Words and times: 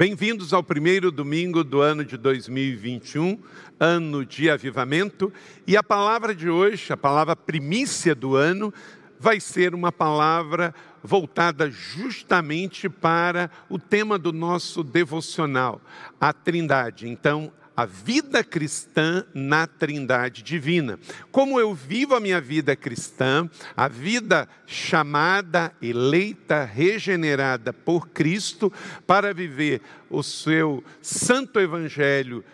Bem-vindos 0.00 0.54
ao 0.54 0.62
primeiro 0.62 1.10
domingo 1.10 1.62
do 1.62 1.82
ano 1.82 2.02
de 2.02 2.16
2021, 2.16 3.38
ano 3.78 4.24
de 4.24 4.48
avivamento, 4.48 5.30
e 5.66 5.76
a 5.76 5.82
palavra 5.82 6.34
de 6.34 6.48
hoje, 6.48 6.90
a 6.90 6.96
palavra 6.96 7.36
primícia 7.36 8.14
do 8.14 8.34
ano, 8.34 8.72
vai 9.18 9.38
ser 9.38 9.74
uma 9.74 9.92
palavra 9.92 10.74
voltada 11.02 11.70
justamente 11.70 12.88
para 12.88 13.50
o 13.68 13.78
tema 13.78 14.18
do 14.18 14.32
nosso 14.32 14.82
devocional, 14.82 15.82
a 16.18 16.32
Trindade. 16.32 17.06
Então, 17.06 17.52
a 17.80 17.86
vida 17.86 18.44
cristã 18.44 19.24
na 19.32 19.66
Trindade 19.66 20.42
Divina. 20.42 20.98
Como 21.32 21.58
eu 21.58 21.72
vivo 21.72 22.14
a 22.14 22.20
minha 22.20 22.38
vida 22.38 22.76
cristã, 22.76 23.48
a 23.74 23.88
vida 23.88 24.46
chamada, 24.66 25.72
eleita, 25.80 26.62
regenerada 26.62 27.72
por 27.72 28.08
Cristo, 28.08 28.70
para 29.06 29.32
viver 29.32 29.80
o 30.10 30.22
seu 30.22 30.84
santo 31.00 31.58
evangelho 31.58 32.44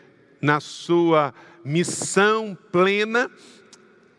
na 0.41 0.61
sua 0.61 1.35
missão 1.65 2.57
plena 2.71 3.29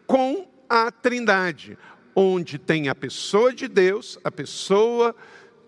com 0.05 0.45
a 0.67 0.91
Trindade, 0.91 1.77
onde 2.13 2.57
tem 2.57 2.89
a 2.89 2.95
pessoa 2.95 3.53
de 3.53 3.69
Deus, 3.69 4.19
a 4.25 4.31
pessoa 4.31 5.15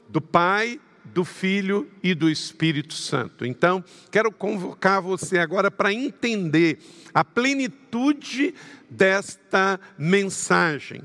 do 0.10 0.20
Pai, 0.20 0.82
do 1.14 1.26
Filho 1.26 1.90
e 2.04 2.14
do 2.14 2.30
Espírito 2.30 2.94
Santo. 2.94 3.46
Então, 3.46 3.84
quero 4.12 4.32
convocar 4.32 5.02
você 5.02 5.38
agora 5.40 5.70
para 5.70 5.94
entender 5.94 6.80
a 7.14 7.24
plenitude 7.24 8.54
desta 8.90 9.80
mensagem. 9.98 11.02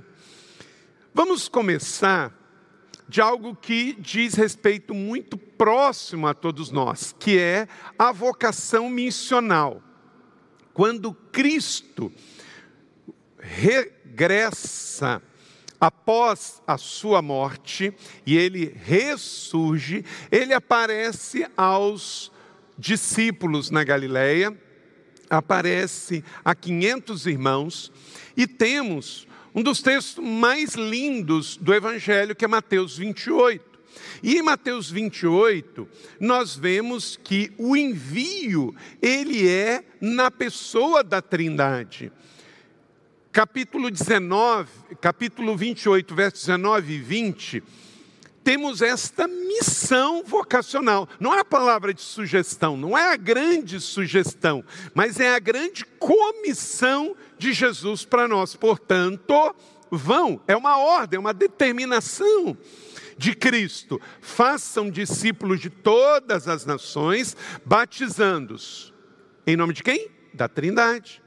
Vamos 1.12 1.48
começar 1.48 2.32
de 3.08 3.20
algo 3.20 3.54
que 3.54 3.94
diz 3.98 4.34
respeito 4.34 4.94
muito 4.94 5.36
próximo 5.36 6.26
a 6.26 6.34
todos 6.34 6.70
nós, 6.70 7.14
que 7.18 7.38
é 7.38 7.68
a 7.98 8.12
vocação 8.12 8.88
missional. 8.88 9.82
Quando 10.72 11.14
Cristo 11.14 12.12
regressa 13.38 15.22
após 15.80 16.62
a 16.66 16.78
sua 16.78 17.20
morte 17.20 17.92
e 18.26 18.36
ele 18.36 18.74
ressurge, 18.84 20.04
ele 20.30 20.52
aparece 20.52 21.46
aos 21.56 22.32
discípulos 22.78 23.70
na 23.70 23.84
Galileia, 23.84 24.56
aparece 25.28 26.24
a 26.44 26.54
500 26.54 27.26
irmãos 27.26 27.92
e 28.36 28.46
temos 28.46 29.26
um 29.54 29.62
dos 29.62 29.80
textos 29.80 30.22
mais 30.24 30.74
lindos 30.74 31.56
do 31.56 31.72
evangelho 31.72 32.34
que 32.34 32.44
é 32.44 32.48
Mateus 32.48 32.98
28. 32.98 33.74
E 34.22 34.36
em 34.36 34.42
Mateus 34.42 34.90
28, 34.90 35.88
nós 36.18 36.56
vemos 36.56 37.16
que 37.22 37.52
o 37.56 37.76
envio, 37.76 38.74
ele 39.00 39.48
é 39.48 39.84
na 40.00 40.30
pessoa 40.30 41.04
da 41.04 41.22
Trindade 41.22 42.10
capítulo 43.34 43.90
19, 43.90 44.70
capítulo 45.00 45.56
28, 45.56 46.14
versos 46.14 46.46
19 46.46 46.92
e 46.94 46.98
20, 46.98 47.64
temos 48.44 48.80
esta 48.80 49.26
missão 49.26 50.22
vocacional. 50.22 51.08
Não 51.18 51.34
é 51.34 51.40
a 51.40 51.44
palavra 51.44 51.92
de 51.92 52.00
sugestão, 52.00 52.76
não 52.76 52.96
é 52.96 53.12
a 53.12 53.16
grande 53.16 53.80
sugestão, 53.80 54.64
mas 54.94 55.18
é 55.18 55.34
a 55.34 55.40
grande 55.40 55.84
comissão 55.98 57.16
de 57.36 57.52
Jesus 57.52 58.04
para 58.04 58.28
nós. 58.28 58.54
Portanto, 58.54 59.52
vão, 59.90 60.40
é 60.46 60.56
uma 60.56 60.78
ordem, 60.78 61.16
é 61.16 61.20
uma 61.20 61.34
determinação 61.34 62.56
de 63.18 63.34
Cristo. 63.34 64.00
Façam 64.20 64.88
discípulos 64.88 65.58
de 65.58 65.70
todas 65.70 66.46
as 66.46 66.64
nações, 66.64 67.36
batizando-os. 67.64 68.94
Em 69.44 69.56
nome 69.56 69.72
de 69.72 69.82
quem? 69.82 70.08
Da 70.32 70.46
Trindade, 70.46 71.20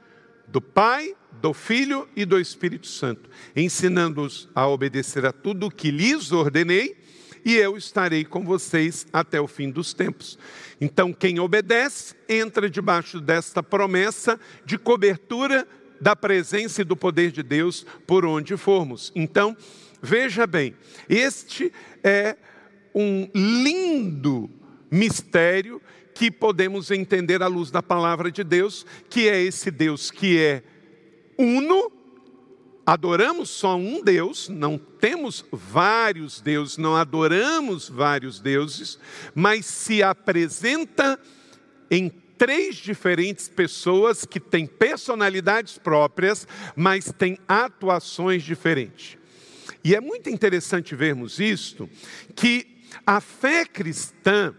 do 0.46 0.62
Pai, 0.62 1.14
do 1.40 1.54
Filho 1.54 2.08
e 2.16 2.24
do 2.24 2.38
Espírito 2.38 2.86
Santo, 2.86 3.28
ensinando-os 3.54 4.48
a 4.54 4.66
obedecer 4.66 5.24
a 5.24 5.32
tudo 5.32 5.66
o 5.66 5.70
que 5.70 5.90
lhes 5.90 6.32
ordenei, 6.32 6.96
e 7.44 7.54
eu 7.54 7.76
estarei 7.76 8.24
com 8.24 8.44
vocês 8.44 9.06
até 9.12 9.40
o 9.40 9.46
fim 9.46 9.70
dos 9.70 9.94
tempos. 9.94 10.38
Então, 10.80 11.12
quem 11.12 11.38
obedece, 11.38 12.14
entra 12.28 12.68
debaixo 12.68 13.20
desta 13.20 13.62
promessa 13.62 14.38
de 14.64 14.76
cobertura 14.76 15.66
da 16.00 16.14
presença 16.14 16.82
e 16.82 16.84
do 16.84 16.96
poder 16.96 17.30
de 17.30 17.42
Deus 17.42 17.86
por 18.06 18.24
onde 18.24 18.56
formos. 18.56 19.12
Então, 19.14 19.56
veja 20.02 20.46
bem, 20.46 20.74
este 21.08 21.72
é 22.02 22.36
um 22.94 23.28
lindo 23.34 24.50
mistério 24.90 25.80
que 26.14 26.30
podemos 26.30 26.90
entender 26.90 27.42
à 27.42 27.46
luz 27.46 27.70
da 27.70 27.82
palavra 27.82 28.30
de 28.30 28.42
Deus, 28.42 28.84
que 29.08 29.28
é 29.28 29.40
esse 29.40 29.70
Deus 29.70 30.10
que 30.10 30.38
é 30.38 30.62
uno, 31.38 31.92
adoramos 32.84 33.48
só 33.50 33.76
um 33.76 34.02
Deus, 34.02 34.48
não 34.48 34.76
temos 34.76 35.44
vários 35.52 36.40
deuses, 36.40 36.76
não 36.76 36.96
adoramos 36.96 37.88
vários 37.88 38.40
deuses, 38.40 38.98
mas 39.34 39.64
se 39.66 40.02
apresenta 40.02 41.18
em 41.90 42.08
três 42.08 42.76
diferentes 42.76 43.48
pessoas 43.48 44.24
que 44.24 44.40
têm 44.40 44.66
personalidades 44.66 45.78
próprias, 45.78 46.46
mas 46.74 47.12
têm 47.12 47.38
atuações 47.46 48.42
diferentes. 48.42 49.18
E 49.84 49.94
é 49.94 50.00
muito 50.00 50.28
interessante 50.30 50.94
vermos 50.94 51.38
isto, 51.38 51.88
que 52.34 52.78
a 53.06 53.20
fé 53.20 53.64
cristã, 53.64 54.54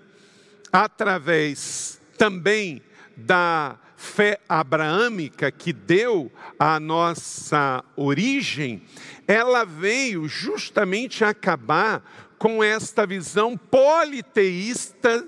através 0.72 2.00
também 2.18 2.81
da 3.16 3.78
fé 4.00 4.40
abraâmica 4.48 5.52
que 5.52 5.74
deu 5.74 6.32
a 6.58 6.80
nossa 6.80 7.84
origem, 7.98 8.82
ela 9.28 9.66
veio 9.66 10.26
justamente 10.26 11.22
acabar 11.26 12.02
com 12.38 12.64
esta 12.64 13.06
visão 13.06 13.58
politeísta 13.58 15.28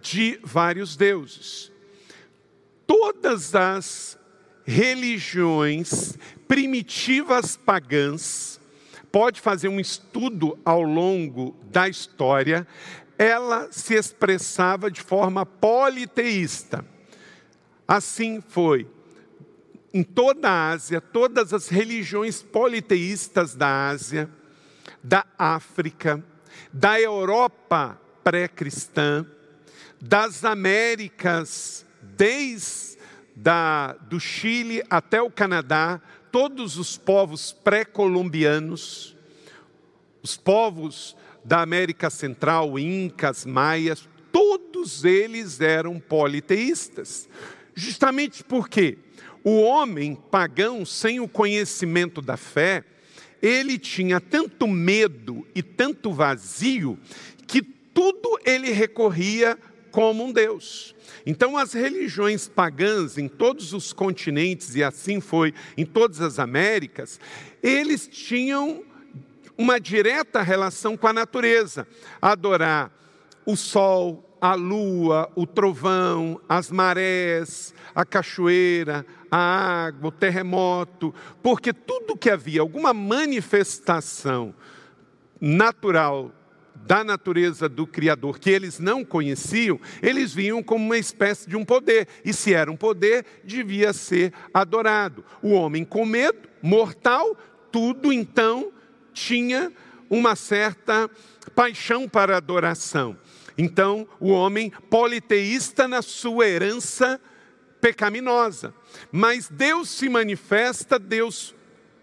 de 0.00 0.38
vários 0.44 0.96
deuses. 0.96 1.72
Todas 2.86 3.56
as 3.56 4.16
religiões 4.64 6.16
primitivas 6.46 7.56
pagãs, 7.56 8.60
pode 9.10 9.40
fazer 9.40 9.66
um 9.66 9.80
estudo 9.80 10.56
ao 10.64 10.80
longo 10.80 11.56
da 11.72 11.88
história, 11.88 12.68
ela 13.18 13.66
se 13.72 13.94
expressava 13.94 14.88
de 14.88 15.00
forma 15.00 15.44
politeísta. 15.44 16.84
Assim 17.92 18.40
foi 18.40 18.88
em 19.92 20.02
toda 20.02 20.48
a 20.48 20.70
Ásia, 20.70 20.98
todas 20.98 21.52
as 21.52 21.68
religiões 21.68 22.40
politeístas 22.42 23.54
da 23.54 23.90
Ásia, 23.90 24.30
da 25.04 25.26
África, 25.38 26.24
da 26.72 26.98
Europa 26.98 28.00
pré-cristã, 28.24 29.26
das 30.00 30.42
Américas, 30.42 31.84
desde 32.00 32.96
da, 33.36 33.92
do 33.92 34.18
Chile 34.18 34.82
até 34.88 35.20
o 35.20 35.30
Canadá, 35.30 36.00
todos 36.30 36.78
os 36.78 36.96
povos 36.96 37.52
pré-colombianos, 37.52 39.14
os 40.22 40.34
povos 40.34 41.14
da 41.44 41.60
América 41.60 42.08
Central, 42.08 42.78
Incas, 42.78 43.44
Maias, 43.44 44.08
todos 44.32 45.04
eles 45.04 45.60
eram 45.60 46.00
politeístas. 46.00 47.28
Justamente 47.74 48.44
porque 48.44 48.98
o 49.44 49.60
homem 49.62 50.14
pagão, 50.14 50.84
sem 50.84 51.20
o 51.20 51.28
conhecimento 51.28 52.20
da 52.22 52.36
fé, 52.36 52.84
ele 53.40 53.78
tinha 53.78 54.20
tanto 54.20 54.68
medo 54.68 55.46
e 55.54 55.62
tanto 55.62 56.12
vazio 56.12 56.98
que 57.46 57.62
tudo 57.62 58.38
ele 58.44 58.70
recorria 58.70 59.58
como 59.90 60.24
um 60.24 60.32
Deus. 60.32 60.94
Então, 61.26 61.56
as 61.56 61.72
religiões 61.72 62.48
pagãs 62.48 63.18
em 63.18 63.28
todos 63.28 63.72
os 63.72 63.92
continentes, 63.92 64.74
e 64.74 64.82
assim 64.82 65.20
foi 65.20 65.52
em 65.76 65.84
todas 65.84 66.20
as 66.20 66.38
Américas, 66.38 67.20
eles 67.62 68.08
tinham 68.08 68.82
uma 69.56 69.78
direta 69.78 70.40
relação 70.40 70.96
com 70.96 71.06
a 71.06 71.12
natureza, 71.12 71.86
adorar 72.20 72.90
o 73.44 73.56
sol, 73.56 74.31
a 74.42 74.54
lua, 74.54 75.30
o 75.36 75.46
trovão, 75.46 76.40
as 76.48 76.68
marés, 76.68 77.72
a 77.94 78.04
cachoeira, 78.04 79.06
a 79.30 79.84
água, 79.86 80.08
o 80.08 80.10
terremoto, 80.10 81.14
porque 81.40 81.72
tudo 81.72 82.16
que 82.16 82.28
havia 82.28 82.60
alguma 82.60 82.92
manifestação 82.92 84.52
natural 85.40 86.32
da 86.74 87.04
natureza 87.04 87.68
do 87.68 87.86
Criador 87.86 88.40
que 88.40 88.50
eles 88.50 88.80
não 88.80 89.04
conheciam, 89.04 89.78
eles 90.02 90.34
viam 90.34 90.60
como 90.60 90.84
uma 90.84 90.98
espécie 90.98 91.48
de 91.48 91.56
um 91.56 91.64
poder. 91.64 92.08
E 92.24 92.32
se 92.32 92.52
era 92.52 92.68
um 92.68 92.76
poder, 92.76 93.24
devia 93.44 93.92
ser 93.92 94.32
adorado. 94.52 95.24
O 95.40 95.52
homem 95.52 95.84
com 95.84 96.04
medo, 96.04 96.48
mortal, 96.60 97.36
tudo 97.70 98.12
então 98.12 98.72
tinha 99.12 99.72
uma 100.10 100.34
certa 100.34 101.08
paixão 101.54 102.08
para 102.08 102.36
adoração. 102.36 103.16
Então, 103.56 104.06
o 104.18 104.30
homem 104.30 104.70
politeísta 104.88 105.86
na 105.86 106.02
sua 106.02 106.46
herança 106.46 107.20
pecaminosa. 107.80 108.74
Mas 109.10 109.48
Deus 109.48 109.88
se 109.90 110.08
manifesta, 110.08 110.98
Deus 110.98 111.54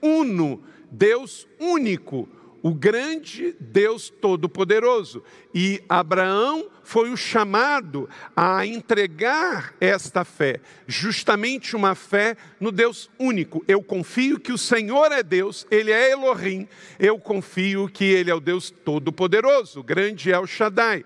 uno, 0.02 0.62
Deus 0.92 1.48
único, 1.60 2.28
o 2.62 2.74
grande 2.74 3.56
Deus 3.60 4.10
Todo-Poderoso. 4.10 5.24
E 5.54 5.82
Abraão 5.88 6.70
foi 6.84 7.10
o 7.10 7.18
chamado 7.18 8.10
a 8.36 8.66
entregar 8.66 9.74
esta 9.80 10.26
fé, 10.26 10.60
justamente 10.88 11.76
uma 11.76 11.96
fé 11.96 12.36
no 12.60 12.72
Deus 12.72 13.10
único. 13.18 13.64
Eu 13.68 13.82
confio 13.82 14.40
que 14.40 14.52
o 14.52 14.58
Senhor 14.58 15.12
é 15.12 15.24
Deus, 15.24 15.66
Ele 15.72 15.92
é 15.92 16.12
Elohim, 16.12 16.68
eu 17.00 17.18
confio 17.18 17.88
que 17.88 18.06
Ele 18.06 18.30
é 18.30 18.36
o 18.36 18.40
Deus 18.42 18.70
Todo-Poderoso, 18.70 19.82
grande 19.84 20.32
El 20.32 20.46
Shaddai. 20.46 21.06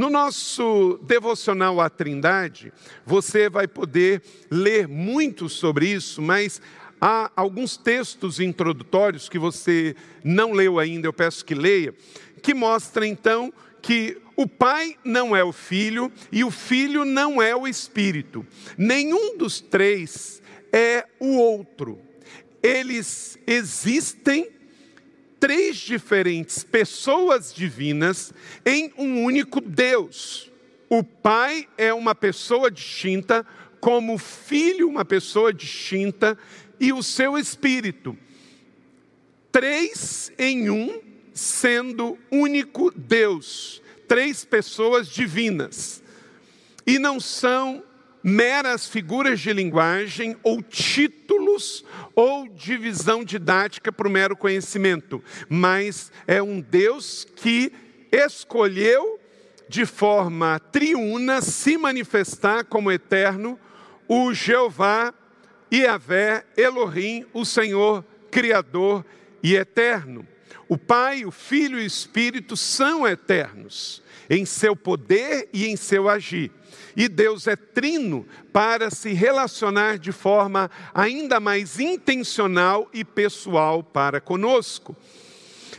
No 0.00 0.08
nosso 0.08 0.98
devocional 1.02 1.78
à 1.78 1.90
Trindade, 1.90 2.72
você 3.04 3.50
vai 3.50 3.68
poder 3.68 4.22
ler 4.50 4.88
muito 4.88 5.46
sobre 5.46 5.88
isso, 5.88 6.22
mas 6.22 6.58
há 6.98 7.30
alguns 7.36 7.76
textos 7.76 8.40
introdutórios 8.40 9.28
que 9.28 9.38
você 9.38 9.94
não 10.24 10.52
leu 10.52 10.78
ainda, 10.78 11.06
eu 11.06 11.12
peço 11.12 11.44
que 11.44 11.54
leia, 11.54 11.94
que 12.42 12.54
mostram 12.54 13.04
então 13.04 13.52
que 13.82 14.16
o 14.34 14.48
Pai 14.48 14.96
não 15.04 15.36
é 15.36 15.44
o 15.44 15.52
Filho 15.52 16.10
e 16.32 16.44
o 16.44 16.50
Filho 16.50 17.04
não 17.04 17.42
é 17.42 17.54
o 17.54 17.68
Espírito. 17.68 18.46
Nenhum 18.78 19.36
dos 19.36 19.60
três 19.60 20.40
é 20.72 21.06
o 21.20 21.36
outro. 21.36 22.00
Eles 22.62 23.38
existem 23.46 24.48
três 25.40 25.78
diferentes 25.78 26.62
pessoas 26.62 27.52
divinas 27.52 28.32
em 28.64 28.92
um 28.96 29.24
único 29.24 29.60
Deus. 29.60 30.52
O 30.88 31.02
Pai 31.02 31.66
é 31.78 31.92
uma 31.94 32.14
pessoa 32.14 32.70
distinta, 32.70 33.46
como 33.80 34.14
o 34.14 34.18
Filho, 34.18 34.86
uma 34.88 35.04
pessoa 35.04 35.52
distinta, 35.52 36.38
e 36.78 36.92
o 36.92 37.02
seu 37.02 37.38
Espírito. 37.38 38.16
Três 39.50 40.30
em 40.38 40.68
um, 40.68 41.00
sendo 41.32 42.18
único 42.30 42.92
Deus. 42.94 43.82
Três 44.06 44.44
pessoas 44.44 45.08
divinas. 45.08 46.02
E 46.86 46.98
não 46.98 47.18
são 47.18 47.82
meras 48.22 48.86
figuras 48.86 49.40
de 49.40 49.52
linguagem 49.52 50.36
ou 50.42 50.62
títulos 50.62 51.84
ou 52.14 52.48
divisão 52.48 53.24
didática 53.24 53.90
para 53.90 54.06
o 54.06 54.10
mero 54.10 54.36
conhecimento, 54.36 55.22
mas 55.48 56.12
é 56.26 56.42
um 56.42 56.60
Deus 56.60 57.26
que 57.36 57.72
escolheu 58.12 59.18
de 59.68 59.86
forma 59.86 60.58
triuna 60.58 61.40
se 61.40 61.78
manifestar 61.78 62.64
como 62.64 62.90
eterno, 62.90 63.58
o 64.08 64.34
Jeová, 64.34 65.14
Yahvé, 65.72 66.44
Elohim, 66.56 67.24
o 67.32 67.44
Senhor 67.44 68.04
Criador 68.30 69.04
e 69.42 69.54
eterno. 69.54 70.26
O 70.68 70.78
Pai, 70.78 71.24
o 71.24 71.30
Filho 71.30 71.78
e 71.78 71.82
o 71.82 71.86
Espírito 71.86 72.56
são 72.56 73.06
eternos 73.06 74.02
em 74.28 74.44
seu 74.44 74.76
poder 74.76 75.48
e 75.52 75.66
em 75.66 75.76
seu 75.76 76.08
agir. 76.08 76.52
E 76.96 77.08
Deus 77.08 77.46
é 77.46 77.56
trino 77.56 78.26
para 78.52 78.90
se 78.90 79.12
relacionar 79.12 79.98
de 79.98 80.12
forma 80.12 80.70
ainda 80.94 81.40
mais 81.40 81.80
intencional 81.80 82.88
e 82.92 83.04
pessoal 83.04 83.82
para 83.82 84.20
conosco. 84.20 84.96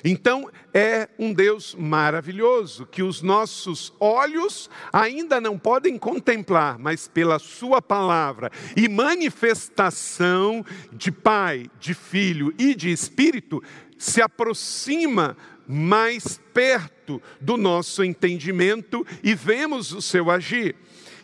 Então, 0.03 0.50
é 0.73 1.09
um 1.19 1.31
Deus 1.31 1.75
maravilhoso 1.75 2.88
que 2.88 3.03
os 3.03 3.21
nossos 3.21 3.94
olhos 4.00 4.69
ainda 4.91 5.39
não 5.39 5.59
podem 5.59 5.97
contemplar, 5.97 6.79
mas 6.79 7.07
pela 7.07 7.38
Sua 7.38 7.81
palavra 7.81 8.50
e 8.75 8.89
manifestação 8.89 10.65
de 10.91 11.12
Pai, 11.12 11.69
de 11.79 11.94
Filho 11.94 12.53
e 12.57 12.73
de 12.73 12.91
Espírito, 12.91 13.62
se 14.01 14.19
aproxima 14.19 15.38
mais 15.68 16.42
perto 16.51 17.21
do 17.39 17.56
nosso 17.56 18.03
entendimento 18.03 19.06
e 19.21 19.36
vemos 19.36 19.94
o 19.94 20.01
seu 20.01 20.31
agir. 20.31 20.75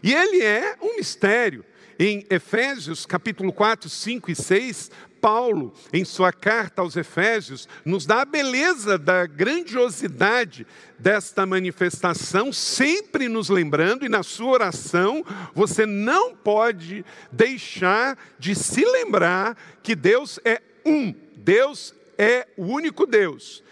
E 0.04 0.14
ele 0.14 0.44
é 0.44 0.76
um 0.80 0.98
mistério. 0.98 1.66
Em 2.00 2.24
Efésios 2.30 3.08
capítulo 3.08 3.52
4, 3.52 3.90
5 3.90 4.30
e 4.30 4.36
6, 4.36 4.92
Paulo, 5.20 5.74
em 5.92 6.06
sua 6.06 6.32
carta 6.32 6.84
aos 6.84 6.96
Efésios, 6.96 7.68
nos 7.84 8.06
dá 8.06 8.22
a 8.22 8.26
beleza 8.26 8.96
da 8.96 9.26
grandiosidade 9.26 10.68
desta 11.00 11.48
manifestação, 11.48 12.54
sempre 12.54 13.28
nos 13.28 13.50
lembrando, 13.50 14.06
e 14.06 14.10
na 14.10 14.22
sua 14.22 14.52
oração, 14.52 15.26
você 15.56 15.88
não 15.88 16.36
pode 16.36 17.04
deixar 17.32 18.16
de 18.38 18.54
se 18.54 18.86
lembrar 18.86 19.58
que 19.82 19.96
Deus 19.96 20.40
é 20.46 20.62
um, 20.86 21.12
Deus 21.36 21.97
é 22.18 22.48
o 22.58 22.66
único 22.66 23.06
Deus. 23.06 23.64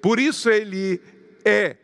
Por 0.00 0.18
isso 0.18 0.50
ele 0.50 1.00
é 1.44 1.76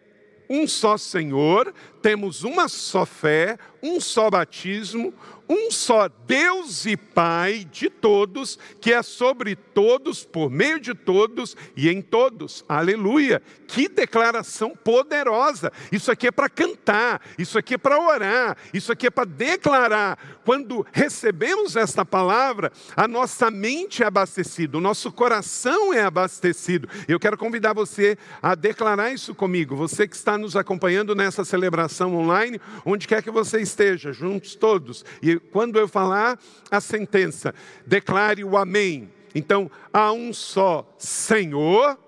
um 0.49 0.67
só 0.67 0.97
Senhor, 0.97 1.73
temos 2.03 2.45
uma 2.45 2.69
só 2.69 3.05
fé, 3.05 3.59
um 3.83 4.01
só 4.01 4.31
batismo, 4.31 5.15
um 5.49 5.71
só 5.71 6.11
Deus 6.27 6.85
e 6.85 6.95
Pai 6.97 7.67
de 7.73 7.89
todos, 7.89 8.59
que 8.81 8.93
é 8.93 9.03
sobre 9.03 9.57
todos, 9.57 10.23
por 10.25 10.51
meio 10.51 10.79
de 10.79 10.95
todos 10.95 11.57
e 11.75 11.89
em 11.89 12.03
todos. 12.03 12.65
Aleluia! 12.69 13.41
Que 13.67 13.89
declaração 13.89 14.77
poderosa! 14.77 15.73
Isso 15.91 16.11
aqui 16.11 16.27
é 16.27 16.31
para 16.31 16.51
cantar, 16.51 17.23
isso 17.39 17.57
aqui 17.57 17.75
é 17.75 17.79
para 17.79 17.99
orar, 17.99 18.57
isso 18.75 18.93
aqui 18.93 19.07
é 19.07 19.11
para 19.11 19.25
declarar. 19.25 20.19
Quando 20.45 20.87
recebemos 20.93 21.77
esta 21.77 22.05
palavra, 22.05 22.71
a 22.95 23.09
nossa 23.09 23.51
mente 23.51 24.03
é 24.03 24.07
abastecida, 24.07 24.77
o 24.77 24.83
nosso 24.83 25.11
coração 25.11 25.95
é 25.95 26.03
abastecido. 26.03 26.89
Eu 27.07 27.19
quero 27.19 27.39
convidar 27.39 27.73
você 27.73 28.19
a 28.43 28.55
declarar 28.55 29.13
isso 29.13 29.35
comigo, 29.35 29.75
você 29.75 30.07
que 30.07 30.17
está 30.17 30.37
nos 30.37 30.57
acompanhando 30.57 31.15
nessa 31.15 31.45
celebração 31.45 31.88
online, 32.15 32.61
onde 32.85 33.07
quer 33.09 33.23
que 33.23 33.31
você 33.31 33.61
esteja, 33.61 34.13
juntos 34.13 34.55
todos. 34.55 35.05
E 35.23 35.39
quando 35.39 35.79
eu 35.79 35.89
falar 35.89 36.39
a 36.71 36.81
sentença, 36.81 37.55
declare 37.87 38.45
o 38.45 38.57
amém. 38.57 39.11
Então, 39.35 39.71
há 39.93 40.13
um 40.13 40.33
só 40.33 40.89
Senhor, 40.99 41.99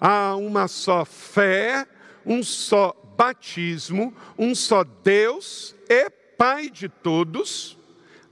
há 0.00 0.36
uma 0.36 0.68
só 0.68 1.04
fé, 1.04 1.86
um 2.24 2.42
só 2.42 2.94
batismo, 3.16 4.14
um 4.38 4.54
só 4.54 4.84
Deus 4.84 5.74
e 5.88 6.10
Pai 6.36 6.68
de 6.68 6.88
todos. 6.88 7.78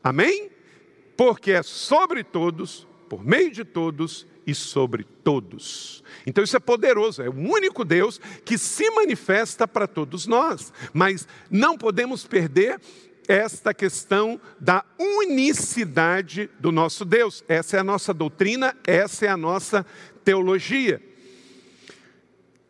Amém? 0.02 0.50
Porque 1.16 1.52
é 1.52 1.62
sobre 1.62 2.24
todos, 2.24 2.86
por 3.08 3.24
meio 3.24 3.50
de 3.50 3.64
todos 3.64 4.26
e 4.50 4.54
sobre 4.54 5.04
todos. 5.04 6.02
Então 6.26 6.42
isso 6.42 6.56
é 6.56 6.60
poderoso, 6.60 7.22
é 7.22 7.28
o 7.28 7.34
único 7.34 7.84
Deus 7.84 8.20
que 8.44 8.58
se 8.58 8.90
manifesta 8.90 9.66
para 9.66 9.86
todos 9.86 10.26
nós. 10.26 10.72
Mas 10.92 11.26
não 11.50 11.78
podemos 11.78 12.26
perder 12.26 12.80
esta 13.28 13.72
questão 13.72 14.40
da 14.58 14.84
unicidade 14.98 16.50
do 16.58 16.72
nosso 16.72 17.04
Deus. 17.04 17.44
Essa 17.46 17.76
é 17.76 17.80
a 17.80 17.84
nossa 17.84 18.12
doutrina, 18.12 18.76
essa 18.84 19.26
é 19.26 19.28
a 19.28 19.36
nossa 19.36 19.86
teologia. 20.24 21.00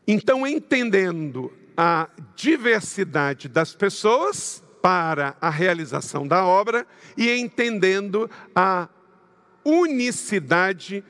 Então, 0.07 0.47
entendendo 0.47 1.53
a 1.77 2.11
diversidade 2.37 3.49
das 3.49 3.75
pessoas 3.75 4.63
para 4.83 5.37
a 5.41 5.49
realização 5.49 6.27
da 6.27 6.45
obra 6.45 6.87
e 7.17 7.31
entendendo 7.31 8.31
a 8.55 8.89
unicidade 9.65 11.05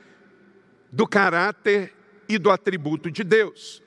do 0.91 1.07
caráter 1.07 1.93
e 2.27 2.37
do 2.37 2.51
atributo 2.51 3.09
de 3.09 3.23
Deus. 3.23 3.81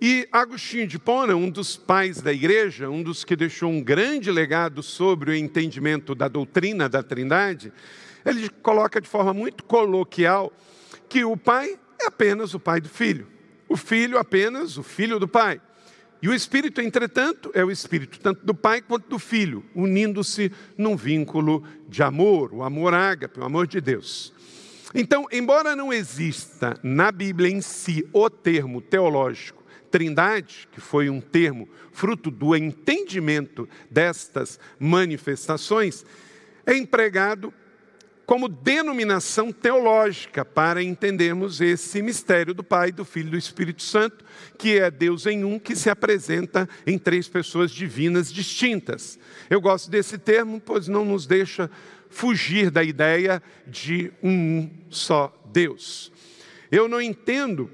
E 0.00 0.28
Agostinho 0.30 0.86
de 0.86 0.98
Pona, 0.98 1.34
um 1.34 1.48
dos 1.48 1.76
pais 1.76 2.20
da 2.20 2.32
igreja, 2.32 2.90
um 2.90 3.02
dos 3.02 3.24
que 3.24 3.34
deixou 3.34 3.70
um 3.70 3.82
grande 3.82 4.30
legado 4.30 4.82
sobre 4.82 5.30
o 5.30 5.34
entendimento 5.34 6.14
da 6.14 6.28
doutrina 6.28 6.88
da 6.88 7.02
Trindade, 7.02 7.72
ele 8.24 8.48
coloca 8.62 9.00
de 9.00 9.08
forma 9.08 9.32
muito 9.32 9.64
coloquial 9.64 10.52
que 11.08 11.24
o 11.24 11.36
pai 11.36 11.78
é 12.00 12.06
apenas 12.06 12.52
o 12.52 12.60
pai 12.60 12.80
do 12.80 12.88
filho, 12.88 13.26
o 13.68 13.76
filho 13.76 14.18
apenas 14.18 14.76
o 14.76 14.82
filho 14.82 15.18
do 15.18 15.26
pai. 15.26 15.60
E 16.20 16.28
o 16.28 16.34
espírito, 16.34 16.80
entretanto, 16.80 17.50
é 17.54 17.64
o 17.64 17.70
espírito 17.70 18.18
tanto 18.20 18.44
do 18.44 18.54
pai 18.54 18.82
quanto 18.82 19.08
do 19.08 19.18
filho, 19.18 19.64
unindo-se 19.74 20.50
num 20.76 20.96
vínculo 20.96 21.62
de 21.88 22.02
amor, 22.02 22.52
o 22.52 22.62
amor 22.62 22.94
ágape, 22.94 23.38
o 23.38 23.44
amor 23.44 23.66
de 23.66 23.80
Deus. 23.80 24.32
Então, 24.94 25.26
embora 25.32 25.74
não 25.74 25.92
exista 25.92 26.78
na 26.82 27.10
Bíblia 27.10 27.50
em 27.50 27.60
si 27.60 28.08
o 28.12 28.30
termo 28.30 28.80
teológico 28.80 29.66
Trindade, 29.90 30.68
que 30.72 30.80
foi 30.80 31.08
um 31.08 31.20
termo 31.20 31.68
fruto 31.92 32.30
do 32.30 32.54
entendimento 32.54 33.68
destas 33.90 34.58
manifestações, 34.78 36.04
é 36.66 36.76
empregado 36.76 37.52
como 38.26 38.48
denominação 38.48 39.52
teológica 39.52 40.44
para 40.44 40.82
entendermos 40.82 41.60
esse 41.60 42.02
mistério 42.02 42.52
do 42.52 42.64
Pai, 42.64 42.90
do 42.90 43.04
Filho 43.04 43.28
e 43.28 43.30
do 43.30 43.36
Espírito 43.38 43.84
Santo, 43.84 44.24
que 44.58 44.80
é 44.80 44.90
Deus 44.90 45.26
em 45.26 45.44
um 45.44 45.60
que 45.60 45.76
se 45.76 45.88
apresenta 45.88 46.68
em 46.84 46.98
três 46.98 47.28
pessoas 47.28 47.70
divinas 47.70 48.32
distintas. 48.32 49.16
Eu 49.48 49.60
gosto 49.60 49.88
desse 49.88 50.18
termo, 50.18 50.60
pois 50.60 50.88
não 50.88 51.04
nos 51.04 51.24
deixa 51.24 51.70
fugir 52.16 52.70
da 52.70 52.82
ideia 52.82 53.42
de 53.66 54.10
um 54.22 54.70
só 54.88 55.30
Deus. 55.52 56.10
Eu 56.72 56.88
não 56.88 56.98
entendo 56.98 57.70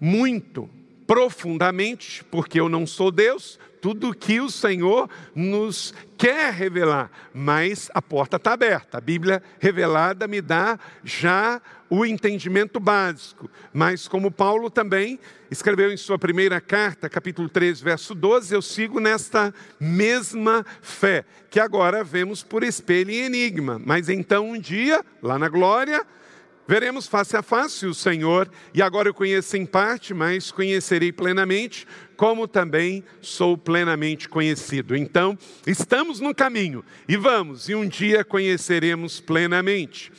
muito 0.00 0.70
profundamente, 1.08 2.22
porque 2.30 2.60
eu 2.60 2.68
não 2.68 2.86
sou 2.86 3.10
Deus, 3.10 3.58
tudo 3.82 4.14
que 4.14 4.40
o 4.40 4.48
Senhor 4.48 5.10
nos 5.34 5.92
quer 6.16 6.52
revelar, 6.52 7.10
mas 7.34 7.90
a 7.92 8.00
porta 8.00 8.36
está 8.36 8.52
aberta. 8.52 8.98
A 8.98 9.00
Bíblia 9.00 9.42
revelada 9.58 10.28
me 10.28 10.40
dá 10.40 10.78
já 11.02 11.60
o 11.90 12.06
entendimento 12.06 12.78
básico, 12.78 13.50
mas 13.72 14.06
como 14.06 14.30
Paulo 14.30 14.70
também 14.70 15.18
escreveu 15.50 15.92
em 15.92 15.96
sua 15.96 16.16
primeira 16.16 16.60
carta, 16.60 17.08
capítulo 17.08 17.48
3, 17.48 17.80
verso 17.80 18.14
12, 18.14 18.54
eu 18.54 18.62
sigo 18.62 19.00
nesta 19.00 19.52
mesma 19.78 20.64
fé, 20.80 21.24
que 21.50 21.58
agora 21.58 22.04
vemos 22.04 22.44
por 22.44 22.62
espelho 22.62 23.10
e 23.10 23.22
enigma, 23.22 23.82
mas 23.84 24.08
então 24.08 24.50
um 24.50 24.58
dia, 24.58 25.04
lá 25.20 25.36
na 25.36 25.48
glória, 25.48 26.06
Veremos 26.70 27.08
face 27.08 27.36
a 27.36 27.42
face 27.42 27.84
o 27.84 27.92
Senhor, 27.92 28.48
e 28.72 28.80
agora 28.80 29.08
eu 29.08 29.14
conheço 29.14 29.56
em 29.56 29.66
parte, 29.66 30.14
mas 30.14 30.52
conhecerei 30.52 31.10
plenamente, 31.10 31.84
como 32.16 32.46
também 32.46 33.02
sou 33.20 33.58
plenamente 33.58 34.28
conhecido. 34.28 34.94
Então, 34.94 35.36
estamos 35.66 36.20
no 36.20 36.32
caminho 36.32 36.84
e 37.08 37.16
vamos, 37.16 37.68
e 37.68 37.74
um 37.74 37.88
dia 37.88 38.24
conheceremos 38.24 39.18
plenamente. 39.18 40.12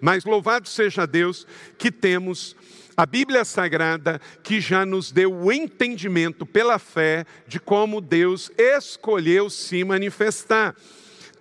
Mas 0.00 0.24
louvado 0.24 0.68
seja 0.68 1.06
Deus 1.06 1.46
que 1.78 1.90
temos 1.90 2.56
a 2.96 3.04
Bíblia 3.04 3.44
Sagrada 3.44 4.20
que 4.42 4.60
já 4.60 4.86
nos 4.86 5.12
deu 5.12 5.34
o 5.34 5.52
entendimento 5.52 6.46
pela 6.46 6.78
fé 6.78 7.26
de 7.46 7.60
como 7.60 8.00
Deus 8.00 8.50
escolheu 8.56 9.50
se 9.50 9.84
manifestar. 9.84 10.74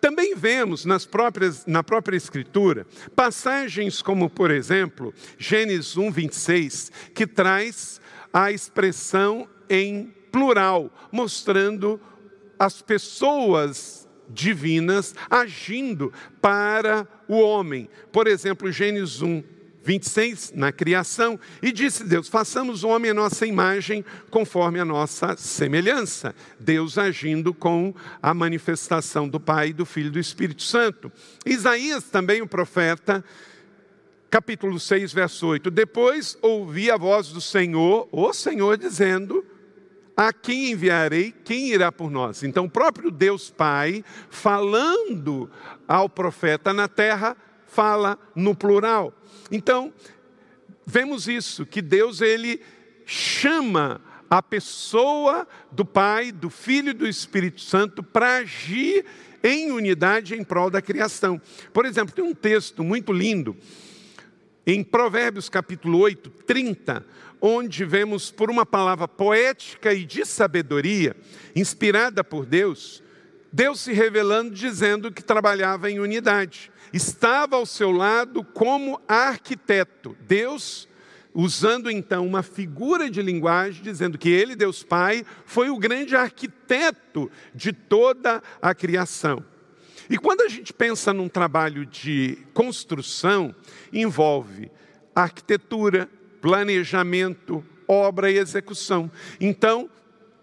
Também 0.01 0.35
vemos 0.35 0.85
nas 0.85 1.05
próprias, 1.05 1.65
na 1.65 1.81
própria 1.81 2.17
Escritura 2.17 2.85
passagens 3.15 4.01
como, 4.01 4.29
por 4.29 4.51
exemplo, 4.51 5.13
Gênesis 5.37 5.97
1, 5.97 6.11
26, 6.11 6.91
que 7.13 7.25
traz 7.25 8.01
a 8.33 8.51
expressão 8.51 9.47
em 9.69 10.13
plural, 10.31 10.91
mostrando 11.11 11.99
as 12.59 12.81
pessoas 12.81 14.04
divinas 14.29 15.15
agindo 15.29 16.11
para 16.41 17.07
o 17.27 17.39
homem. 17.39 17.89
Por 18.11 18.27
exemplo, 18.27 18.71
Gênesis 18.71 19.21
1, 19.21 19.43
26, 19.85 20.53
na 20.55 20.71
criação, 20.71 21.39
e 21.61 21.71
disse 21.71 22.03
Deus: 22.03 22.27
façamos 22.27 22.83
o 22.83 22.89
homem 22.89 23.11
a 23.11 23.13
nossa 23.13 23.45
imagem, 23.45 24.03
conforme 24.31 24.79
a 24.79 24.85
nossa 24.85 25.37
semelhança. 25.37 26.33
Deus 26.59 26.97
agindo 26.97 27.53
com 27.53 27.93
a 28.21 28.33
manifestação 28.33 29.29
do 29.29 29.39
Pai, 29.39 29.71
do 29.71 29.85
Filho 29.85 30.07
e 30.07 30.11
do 30.11 30.19
Espírito 30.19 30.63
Santo. 30.63 31.11
Isaías, 31.45 32.05
também 32.05 32.41
o 32.41 32.47
profeta, 32.47 33.23
capítulo 34.31 34.79
6, 34.79 35.13
verso 35.13 35.45
8: 35.45 35.69
Depois 35.69 36.35
ouvi 36.41 36.89
a 36.89 36.97
voz 36.97 37.27
do 37.27 37.39
Senhor, 37.39 38.09
o 38.11 38.33
Senhor 38.33 38.77
dizendo: 38.77 39.45
a 40.15 40.31
quem 40.31 40.71
enviarei? 40.71 41.33
Quem 41.43 41.69
irá 41.69 41.91
por 41.91 42.09
nós? 42.09 42.43
Então, 42.43 42.65
o 42.65 42.69
próprio 42.69 43.11
Deus 43.11 43.49
Pai, 43.49 44.03
falando 44.29 45.49
ao 45.87 46.07
profeta 46.07 46.73
na 46.73 46.87
terra, 46.87 47.35
fala 47.67 48.17
no 48.35 48.55
plural. 48.55 49.13
Então, 49.51 49.93
vemos 50.85 51.27
isso, 51.27 51.65
que 51.65 51.81
Deus 51.81 52.21
ele 52.21 52.61
chama 53.05 54.01
a 54.29 54.41
pessoa 54.41 55.47
do 55.71 55.85
Pai, 55.85 56.31
do 56.31 56.49
Filho 56.49 56.89
e 56.89 56.93
do 56.93 57.07
Espírito 57.07 57.61
Santo 57.61 58.01
para 58.01 58.37
agir 58.37 59.05
em 59.43 59.71
unidade 59.71 60.33
em 60.33 60.43
prol 60.43 60.69
da 60.69 60.81
criação. 60.81 61.39
Por 61.71 61.85
exemplo, 61.85 62.15
tem 62.15 62.25
um 62.25 62.33
texto 62.33 62.83
muito 62.83 63.13
lindo 63.13 63.55
em 64.65 64.83
Provérbios 64.83 65.47
capítulo 65.47 65.99
8, 65.99 66.29
30, 66.47 67.05
onde 67.41 67.85
vemos 67.85 68.31
por 68.31 68.49
uma 68.49 68.65
palavra 68.65 69.07
poética 69.07 69.93
e 69.93 70.05
de 70.05 70.25
sabedoria, 70.25 71.15
inspirada 71.55 72.23
por 72.23 72.45
Deus, 72.45 73.03
Deus 73.51 73.79
se 73.79 73.93
revelando 73.93 74.51
dizendo 74.53 75.11
que 75.11 75.23
trabalhava 75.23 75.89
em 75.89 75.99
unidade 75.99 76.71
estava 76.95 77.57
ao 77.57 77.65
seu 77.65 77.91
lado 77.91 78.43
como 78.43 79.01
arquiteto. 79.07 80.15
Deus, 80.21 80.87
usando 81.33 81.91
então 81.91 82.25
uma 82.25 82.41
figura 82.41 83.09
de 83.09 83.21
linguagem, 83.21 83.83
dizendo 83.83 84.17
que 84.17 84.29
ele, 84.29 84.55
Deus 84.55 84.81
Pai, 84.81 85.25
foi 85.45 85.69
o 85.69 85.77
grande 85.77 86.15
arquiteto 86.15 87.29
de 87.53 87.73
toda 87.73 88.41
a 88.61 88.73
criação. 88.73 89.43
E 90.09 90.17
quando 90.17 90.41
a 90.41 90.47
gente 90.47 90.71
pensa 90.71 91.11
num 91.11 91.27
trabalho 91.27 91.85
de 91.85 92.37
construção, 92.53 93.53
envolve 93.91 94.71
arquitetura, 95.13 96.09
planejamento, 96.45 97.65
obra 97.87 98.29
e 98.29 98.37
execução. 98.37 99.09
Então, 99.41 99.89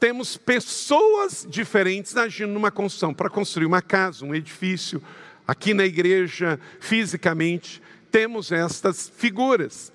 temos 0.00 0.36
pessoas 0.36 1.46
diferentes 1.48 2.16
agindo 2.16 2.52
numa 2.52 2.72
construção, 2.72 3.14
para 3.14 3.30
construir 3.30 3.66
uma 3.66 3.80
casa, 3.80 4.24
um 4.24 4.34
edifício, 4.34 5.00
Aqui 5.46 5.74
na 5.74 5.84
igreja, 5.84 6.58
fisicamente, 6.78 7.82
temos 8.10 8.52
estas 8.52 9.08
figuras. 9.16 9.92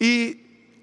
E 0.00 0.38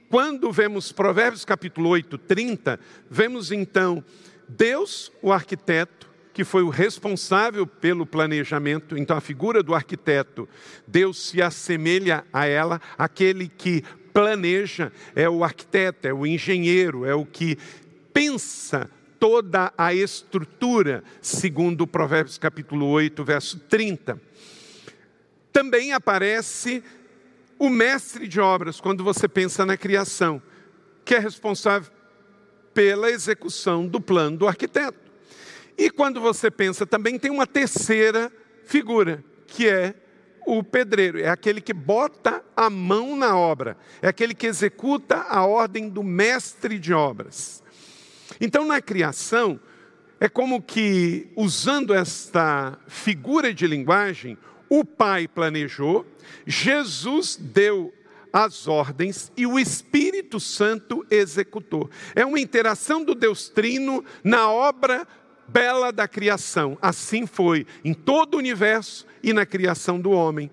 quando 0.10 0.52
vemos 0.52 0.92
Provérbios 0.92 1.46
capítulo 1.46 1.90
8, 1.90 2.18
30, 2.18 2.80
vemos 3.10 3.52
então 3.52 4.04
Deus, 4.48 5.12
o 5.22 5.32
arquiteto, 5.32 6.12
que 6.34 6.44
foi 6.44 6.64
o 6.64 6.70
responsável 6.70 7.66
pelo 7.66 8.06
planejamento, 8.06 8.98
então 8.98 9.16
a 9.16 9.22
figura 9.22 9.64
do 9.64 9.74
arquiteto, 9.74 10.50
Deus 10.86 11.30
se 11.30 11.42
assemelha 11.42 12.26
a 12.34 12.46
ela, 12.46 12.82
aquele 12.98 13.48
que 13.48 13.84
planeja 14.14 14.92
é 15.16 15.28
o 15.28 15.44
arquiteto, 15.44 16.08
é 16.08 16.14
o 16.14 16.26
engenheiro, 16.26 17.06
é 17.06 17.16
o 17.16 17.26
que 17.26 17.58
pensa 18.14 18.90
toda 19.20 19.74
a 19.78 19.94
estrutura, 19.94 21.04
segundo 21.22 21.88
Provérbios 21.88 22.38
capítulo 22.38 22.88
8, 22.88 23.24
verso 23.24 23.60
30. 23.60 24.22
Também 25.52 25.94
aparece 25.94 26.84
o 27.58 27.70
mestre 27.70 28.28
de 28.28 28.40
obras, 28.40 28.82
quando 28.82 29.04
você 29.04 29.28
pensa 29.28 29.66
na 29.66 29.78
criação, 29.78 30.42
que 31.06 31.16
é 31.16 31.20
responsável 31.20 31.92
pela 32.74 33.10
execução 33.10 33.88
do 33.88 34.02
plano 34.02 34.38
do 34.38 34.48
arquiteto. 34.48 35.00
E 35.78 35.90
quando 35.90 36.20
você 36.20 36.52
pensa 36.52 36.86
também, 36.86 37.18
tem 37.18 37.32
uma 37.32 37.48
terceira 37.48 38.32
figura, 38.66 39.24
que 39.48 39.68
é 39.68 39.96
o 40.46 40.64
pedreiro, 40.64 41.20
é 41.20 41.30
aquele 41.30 41.62
que 41.62 41.74
bota 41.74 42.44
a 42.56 42.70
mão 42.70 43.16
na 43.16 43.38
obra, 43.38 43.78
é 44.02 44.08
aquele 44.08 44.34
que 44.34 44.48
executa 44.48 45.18
a 45.30 45.46
ordem 45.46 45.90
do 45.90 46.04
mestre 46.04 46.80
de 46.80 46.94
obras. 46.94 47.64
Então, 48.40 48.66
na 48.66 48.82
criação, 48.82 49.60
é 50.20 50.30
como 50.30 50.62
que, 50.62 51.30
usando 51.36 51.94
esta 51.94 52.78
figura 52.88 53.54
de 53.54 53.68
linguagem, 53.68 54.38
o 54.70 54.86
Pai 54.86 55.28
planejou, 55.28 56.06
Jesus 56.46 57.36
deu 57.36 57.94
as 58.32 58.68
ordens 58.68 59.32
e 59.38 59.46
o 59.46 59.60
Espírito 59.60 60.40
Santo 60.40 61.06
executou. 61.12 61.90
É 62.16 62.26
uma 62.26 62.40
interação 62.40 63.04
do 63.04 63.14
Deus 63.14 63.48
Trino 63.48 64.04
na 64.24 64.50
obra 64.50 65.08
bela 65.48 65.92
da 65.92 66.08
criação. 66.08 66.78
Assim 66.82 67.26
foi 67.26 67.66
em 67.84 67.94
todo 67.94 68.36
o 68.36 68.38
universo 68.38 69.06
e 69.22 69.34
na 69.34 69.46
criação 69.46 70.00
do 70.00 70.12
homem. 70.12 70.52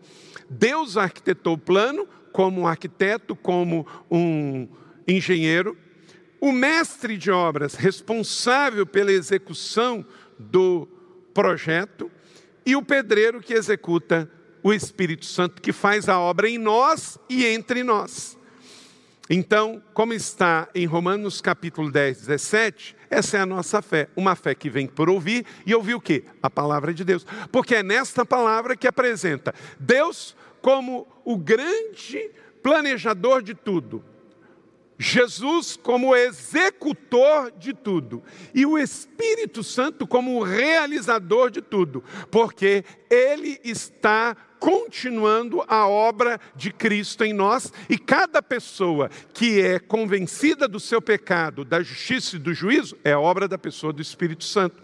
Deus 0.48 0.96
arquitetou 0.96 1.54
o 1.54 1.58
plano 1.58 2.08
como 2.32 2.62
um 2.62 2.66
arquiteto, 2.66 3.34
como 3.34 3.86
um 4.10 4.68
engenheiro, 5.06 5.76
o 6.40 6.52
mestre 6.52 7.16
de 7.16 7.30
obras 7.30 7.74
responsável 7.74 8.86
pela 8.86 9.12
execução 9.12 10.04
do 10.38 10.88
projeto 11.34 12.10
e 12.64 12.74
o 12.76 12.82
pedreiro 12.82 13.40
que 13.40 13.52
executa 13.52 14.30
o 14.62 14.72
Espírito 14.72 15.26
Santo, 15.26 15.60
que 15.60 15.72
faz 15.72 16.08
a 16.08 16.18
obra 16.18 16.48
em 16.48 16.58
nós 16.58 17.18
e 17.28 17.44
entre 17.46 17.82
nós. 17.82 18.38
Então, 19.32 19.80
como 19.94 20.12
está 20.12 20.68
em 20.74 20.86
Romanos 20.86 21.40
capítulo 21.40 21.88
10, 21.88 22.26
17, 22.26 22.96
essa 23.08 23.36
é 23.36 23.40
a 23.40 23.46
nossa 23.46 23.80
fé, 23.80 24.08
uma 24.16 24.34
fé 24.34 24.56
que 24.56 24.68
vem 24.68 24.88
por 24.88 25.08
ouvir 25.08 25.46
e 25.64 25.72
ouvir 25.72 25.94
o 25.94 26.00
quê? 26.00 26.24
A 26.42 26.50
palavra 26.50 26.92
de 26.92 27.04
Deus. 27.04 27.24
Porque 27.52 27.76
é 27.76 27.82
nesta 27.84 28.26
palavra 28.26 28.76
que 28.76 28.88
apresenta 28.88 29.54
Deus 29.78 30.34
como 30.60 31.06
o 31.24 31.36
grande 31.38 32.28
planejador 32.60 33.40
de 33.40 33.54
tudo, 33.54 34.04
Jesus 34.98 35.76
como 35.76 36.14
executor 36.14 37.52
de 37.52 37.72
tudo 37.72 38.24
e 38.52 38.66
o 38.66 38.76
Espírito 38.76 39.62
Santo 39.62 40.08
como 40.08 40.42
realizador 40.42 41.50
de 41.50 41.62
tudo, 41.62 42.02
porque 42.32 42.84
ele 43.08 43.60
está 43.62 44.36
continuando 44.60 45.64
a 45.66 45.88
obra 45.88 46.38
de 46.54 46.70
Cristo 46.70 47.24
em 47.24 47.32
nós, 47.32 47.72
e 47.88 47.98
cada 47.98 48.42
pessoa 48.42 49.10
que 49.32 49.60
é 49.60 49.78
convencida 49.78 50.68
do 50.68 50.78
seu 50.78 51.00
pecado, 51.00 51.64
da 51.64 51.82
justiça 51.82 52.36
e 52.36 52.38
do 52.38 52.52
juízo, 52.52 52.96
é 53.02 53.16
obra 53.16 53.48
da 53.48 53.56
pessoa 53.56 53.92
do 53.92 54.02
Espírito 54.02 54.44
Santo. 54.44 54.80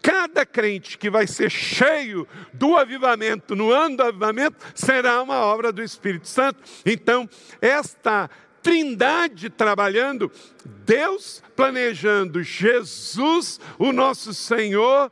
Cada 0.00 0.46
crente 0.46 0.96
que 0.96 1.10
vai 1.10 1.26
ser 1.26 1.50
cheio 1.50 2.26
do 2.52 2.76
avivamento, 2.76 3.56
no 3.56 3.72
ano 3.72 3.96
do 3.96 4.02
avivamento, 4.04 4.64
será 4.74 5.20
uma 5.20 5.40
obra 5.40 5.72
do 5.72 5.82
Espírito 5.82 6.28
Santo. 6.28 6.62
Então, 6.86 7.28
esta 7.60 8.30
trindade 8.62 9.50
trabalhando, 9.50 10.30
Deus 10.84 11.42
planejando, 11.54 12.42
Jesus, 12.42 13.60
o 13.78 13.92
nosso 13.92 14.34
Senhor, 14.34 15.10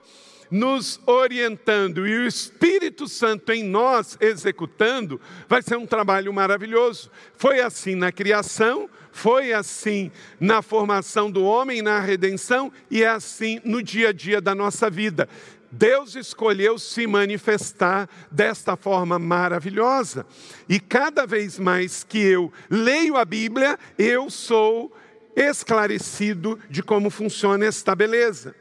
nos 0.51 1.01
orientando 1.07 2.07
e 2.07 2.19
o 2.19 2.27
Espírito 2.27 3.09
Santo 3.09 3.53
em 3.53 3.63
nós 3.63 4.17
executando, 4.21 5.21
vai 5.49 5.63
ser 5.63 5.77
um 5.77 5.87
trabalho 5.87 6.33
maravilhoso. 6.33 7.11
Foi 7.37 7.61
assim 7.61 7.95
na 7.95 8.13
criação, 8.13 8.89
foi 9.13 9.53
assim 9.53 10.11
na 10.41 10.63
formação 10.63 11.31
do 11.31 11.45
homem, 11.45 11.83
na 11.83 12.01
redenção 12.01 12.73
e 12.91 13.03
é 13.03 13.09
assim 13.09 13.61
no 13.65 13.83
dia 13.83 14.09
a 14.09 14.13
dia 14.13 14.41
da 14.41 14.55
nossa 14.55 14.91
vida. 14.91 15.29
Deus 15.71 16.15
escolheu 16.15 16.79
se 16.79 17.07
manifestar 17.07 18.09
desta 18.31 18.77
forma 18.77 19.19
maravilhosa. 19.19 20.25
E 20.69 20.79
cada 20.79 21.27
vez 21.27 21.59
mais 21.59 22.05
que 22.05 22.19
eu 22.19 22.53
leio 22.71 23.17
a 23.17 23.25
Bíblia, 23.25 23.77
eu 23.99 24.31
sou 24.31 24.93
esclarecido 25.35 26.59
de 26.71 26.83
como 26.83 27.11
funciona 27.11 27.67
esta 27.67 27.95
beleza. 27.95 28.55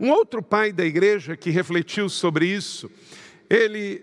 Um 0.00 0.08
outro 0.08 0.42
pai 0.42 0.72
da 0.72 0.82
igreja 0.82 1.36
que 1.36 1.50
refletiu 1.50 2.08
sobre 2.08 2.46
isso, 2.46 2.90
ele 3.50 4.02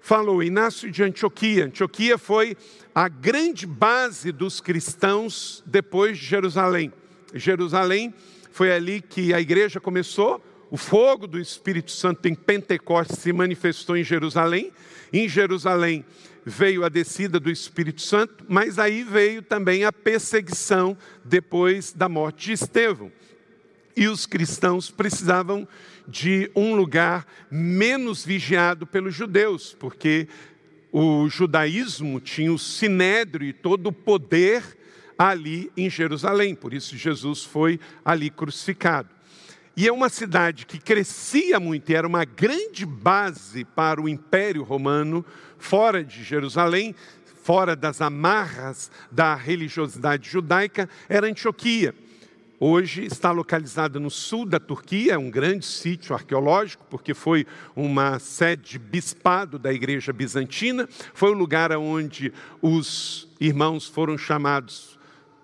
falou, 0.00 0.44
Inácio 0.44 0.88
de 0.92 1.02
Antioquia. 1.02 1.64
Antioquia 1.64 2.16
foi 2.16 2.56
a 2.94 3.08
grande 3.08 3.66
base 3.66 4.30
dos 4.30 4.60
cristãos 4.60 5.60
depois 5.66 6.16
de 6.16 6.24
Jerusalém. 6.24 6.92
Jerusalém 7.34 8.14
foi 8.52 8.70
ali 8.70 9.02
que 9.02 9.34
a 9.34 9.40
igreja 9.40 9.80
começou, 9.80 10.40
o 10.70 10.76
fogo 10.76 11.26
do 11.26 11.40
Espírito 11.40 11.90
Santo 11.90 12.28
em 12.28 12.34
Pentecostes 12.36 13.18
se 13.18 13.32
manifestou 13.32 13.96
em 13.96 14.04
Jerusalém. 14.04 14.70
Em 15.12 15.28
Jerusalém 15.28 16.04
veio 16.44 16.84
a 16.84 16.88
descida 16.88 17.40
do 17.40 17.50
Espírito 17.50 18.02
Santo, 18.02 18.44
mas 18.48 18.78
aí 18.78 19.02
veio 19.02 19.42
também 19.42 19.82
a 19.82 19.92
perseguição 19.92 20.96
depois 21.24 21.92
da 21.92 22.08
morte 22.08 22.46
de 22.46 22.52
Estevão 22.52 23.10
e 23.98 24.06
os 24.06 24.26
cristãos 24.26 24.92
precisavam 24.92 25.66
de 26.06 26.48
um 26.54 26.76
lugar 26.76 27.26
menos 27.50 28.24
vigiado 28.24 28.86
pelos 28.86 29.12
judeus, 29.12 29.74
porque 29.76 30.28
o 30.92 31.28
judaísmo 31.28 32.20
tinha 32.20 32.52
o 32.52 32.58
sinédrio 32.60 33.48
e 33.48 33.52
todo 33.52 33.88
o 33.88 33.92
poder 33.92 34.62
ali 35.18 35.68
em 35.76 35.90
Jerusalém, 35.90 36.54
por 36.54 36.72
isso 36.72 36.96
Jesus 36.96 37.42
foi 37.42 37.80
ali 38.04 38.30
crucificado. 38.30 39.08
E 39.76 39.88
é 39.88 39.92
uma 39.92 40.08
cidade 40.08 40.64
que 40.64 40.78
crescia 40.78 41.58
muito 41.58 41.90
e 41.90 41.94
era 41.96 42.06
uma 42.06 42.24
grande 42.24 42.86
base 42.86 43.64
para 43.64 44.00
o 44.00 44.08
Império 44.08 44.62
Romano, 44.62 45.24
fora 45.58 46.04
de 46.04 46.22
Jerusalém, 46.22 46.94
fora 47.42 47.74
das 47.74 48.00
amarras 48.00 48.92
da 49.10 49.34
religiosidade 49.34 50.30
judaica, 50.30 50.88
era 51.08 51.26
Antioquia. 51.26 51.92
Hoje 52.60 53.04
está 53.04 53.30
localizada 53.30 54.00
no 54.00 54.10
sul 54.10 54.44
da 54.44 54.58
Turquia, 54.58 55.12
é 55.12 55.18
um 55.18 55.30
grande 55.30 55.64
sítio 55.64 56.12
arqueológico, 56.12 56.84
porque 56.90 57.14
foi 57.14 57.46
uma 57.76 58.18
sede 58.18 58.80
bispado 58.80 59.60
da 59.60 59.72
igreja 59.72 60.12
bizantina, 60.12 60.88
foi 61.14 61.30
o 61.30 61.34
lugar 61.34 61.70
onde 61.76 62.32
os 62.60 63.28
irmãos 63.38 63.86
foram 63.86 64.18
chamados 64.18 64.98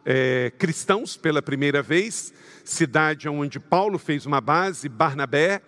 é, 0.04 0.52
cristãos 0.59 1.16
pela 1.16 1.40
primeira 1.40 1.80
vez, 1.80 2.35
cidade 2.64 3.28
onde 3.28 3.61
Paulo 3.61 3.97
fez 3.97 4.26
uma 4.26 4.40
base, 4.40 4.88
Barnabé, 4.88 5.62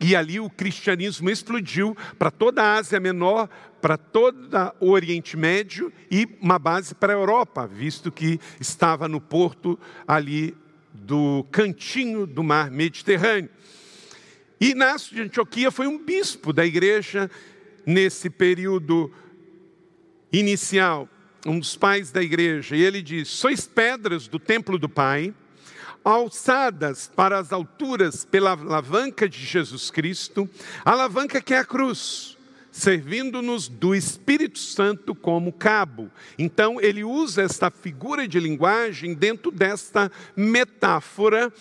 e 0.00 0.16
ali 0.16 0.40
o 0.40 0.50
cristianismo 0.50 1.30
explodiu 1.30 1.96
para 2.18 2.32
toda 2.32 2.64
a 2.64 2.74
Ásia 2.74 2.98
Menor, 2.98 3.48
para 3.80 3.96
todo 3.96 4.48
o 4.80 4.90
Oriente 4.90 5.36
Médio 5.36 5.92
e 6.10 6.26
uma 6.40 6.58
base 6.58 6.96
para 6.96 7.12
a 7.12 7.16
Europa, 7.16 7.64
visto 7.64 8.10
que 8.10 8.40
estava 8.58 9.06
no 9.06 9.20
porto 9.20 9.78
ali 10.08 10.56
do 10.92 11.46
cantinho 11.50 12.26
do 12.26 12.42
mar 12.42 12.70
Mediterrâneo. 12.70 13.50
E 14.60 14.70
Inácio 14.70 15.14
de 15.14 15.22
Antioquia 15.22 15.70
foi 15.70 15.86
um 15.86 15.98
bispo 15.98 16.52
da 16.52 16.66
igreja 16.66 17.30
nesse 17.86 18.28
período 18.28 19.10
inicial, 20.32 21.08
um 21.46 21.58
dos 21.58 21.76
pais 21.76 22.10
da 22.10 22.22
igreja, 22.22 22.76
e 22.76 22.82
ele 22.82 23.00
diz: 23.00 23.28
Sois 23.28 23.66
pedras 23.66 24.28
do 24.28 24.38
templo 24.38 24.78
do 24.78 24.88
Pai, 24.88 25.34
alçadas 26.04 27.10
para 27.14 27.38
as 27.38 27.52
alturas 27.52 28.24
pela 28.24 28.50
alavanca 28.50 29.28
de 29.28 29.44
Jesus 29.44 29.90
Cristo, 29.90 30.48
alavanca 30.84 31.40
que 31.40 31.54
é 31.54 31.58
a 31.58 31.64
cruz 31.64 32.36
servindo-nos 32.70 33.68
do 33.68 33.94
Espírito 33.94 34.58
Santo 34.58 35.14
como 35.14 35.52
cabo. 35.52 36.10
Então, 36.38 36.80
ele 36.80 37.04
usa 37.04 37.42
esta 37.42 37.70
figura 37.70 38.26
de 38.28 38.38
linguagem 38.38 39.14
dentro 39.14 39.50
desta 39.50 40.10
metáfora, 40.36 41.52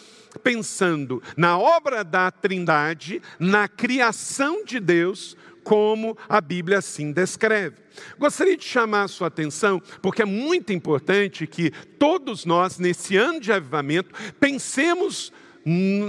pensando 0.44 1.22
na 1.36 1.58
obra 1.58 2.04
da 2.04 2.30
Trindade, 2.30 3.22
na 3.40 3.68
criação 3.68 4.64
de 4.64 4.80
Deus, 4.80 5.36
como 5.64 6.18
a 6.28 6.40
Bíblia 6.42 6.80
assim 6.80 7.12
descreve. 7.12 7.78
Gostaria 8.18 8.56
de 8.56 8.64
chamar 8.64 9.04
a 9.04 9.08
sua 9.08 9.28
atenção, 9.28 9.82
porque 10.02 10.22
é 10.22 10.26
muito 10.26 10.72
importante 10.72 11.46
que 11.46 11.72
todos 12.00 12.46
nós, 12.46 12.80
nesse 12.80 13.18
ano 13.18 13.40
de 13.40 13.52
avivamento, 13.52 14.10
pensemos 14.40 15.32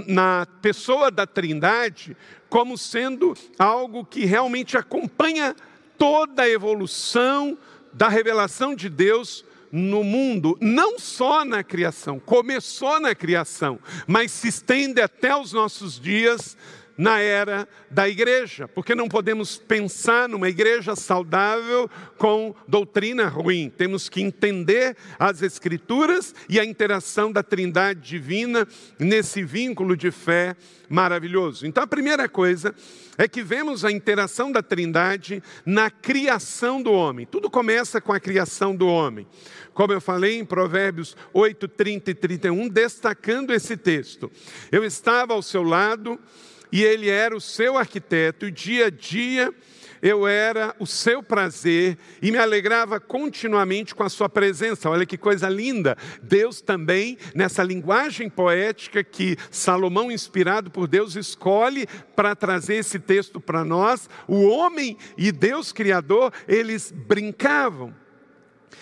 na 0.06 0.46
pessoa 0.62 1.10
da 1.10 1.26
Trindade 1.26 2.16
como 2.50 2.76
sendo 2.76 3.34
algo 3.58 4.04
que 4.04 4.26
realmente 4.26 4.76
acompanha 4.76 5.56
toda 5.96 6.42
a 6.42 6.48
evolução 6.48 7.56
da 7.92 8.08
revelação 8.08 8.74
de 8.74 8.88
Deus 8.88 9.44
no 9.72 10.02
mundo, 10.02 10.58
não 10.60 10.98
só 10.98 11.44
na 11.44 11.62
criação, 11.62 12.18
começou 12.18 12.98
na 12.98 13.14
criação, 13.14 13.78
mas 14.04 14.32
se 14.32 14.48
estende 14.48 15.00
até 15.00 15.34
os 15.34 15.52
nossos 15.52 15.98
dias 15.98 16.56
na 17.00 17.18
era 17.18 17.66
da 17.90 18.06
igreja, 18.06 18.68
porque 18.68 18.94
não 18.94 19.08
podemos 19.08 19.56
pensar 19.56 20.28
numa 20.28 20.50
igreja 20.50 20.94
saudável 20.94 21.88
com 22.18 22.54
doutrina 22.68 23.26
ruim. 23.26 23.72
Temos 23.74 24.10
que 24.10 24.20
entender 24.20 24.94
as 25.18 25.40
Escrituras 25.40 26.34
e 26.46 26.60
a 26.60 26.64
interação 26.64 27.32
da 27.32 27.42
Trindade 27.42 28.00
divina 28.02 28.68
nesse 28.98 29.42
vínculo 29.42 29.96
de 29.96 30.10
fé 30.10 30.54
maravilhoso. 30.90 31.66
Então, 31.66 31.82
a 31.82 31.86
primeira 31.86 32.28
coisa 32.28 32.74
é 33.16 33.26
que 33.26 33.42
vemos 33.42 33.82
a 33.82 33.90
interação 33.90 34.52
da 34.52 34.62
Trindade 34.62 35.42
na 35.64 35.90
criação 35.90 36.82
do 36.82 36.92
homem. 36.92 37.24
Tudo 37.24 37.48
começa 37.48 37.98
com 37.98 38.12
a 38.12 38.20
criação 38.20 38.76
do 38.76 38.86
homem. 38.86 39.26
Como 39.72 39.90
eu 39.90 40.02
falei 40.02 40.38
em 40.38 40.44
Provérbios 40.44 41.16
8, 41.32 41.66
30 41.66 42.10
e 42.10 42.14
31, 42.14 42.68
destacando 42.68 43.54
esse 43.54 43.74
texto. 43.74 44.30
Eu 44.70 44.84
estava 44.84 45.32
ao 45.32 45.40
seu 45.40 45.62
lado 45.62 46.20
e 46.72 46.82
ele 46.82 47.08
era 47.08 47.36
o 47.36 47.40
seu 47.40 47.76
arquiteto, 47.76 48.46
e 48.46 48.50
dia 48.50 48.86
a 48.86 48.90
dia 48.90 49.52
eu 50.02 50.26
era 50.26 50.74
o 50.78 50.86
seu 50.86 51.22
prazer 51.22 51.98
e 52.22 52.30
me 52.30 52.38
alegrava 52.38 52.98
continuamente 52.98 53.94
com 53.94 54.02
a 54.02 54.08
sua 54.08 54.28
presença. 54.28 54.88
Olha 54.88 55.04
que 55.04 55.18
coisa 55.18 55.48
linda! 55.48 55.96
Deus 56.22 56.60
também, 56.60 57.18
nessa 57.34 57.62
linguagem 57.62 58.30
poética 58.30 59.04
que 59.04 59.36
Salomão, 59.50 60.10
inspirado 60.10 60.70
por 60.70 60.86
Deus, 60.86 61.16
escolhe 61.16 61.86
para 62.16 62.34
trazer 62.34 62.76
esse 62.76 62.98
texto 62.98 63.40
para 63.40 63.64
nós, 63.64 64.08
o 64.26 64.48
homem 64.48 64.96
e 65.16 65.30
Deus 65.30 65.72
Criador, 65.72 66.32
eles 66.48 66.90
brincavam. 66.90 67.94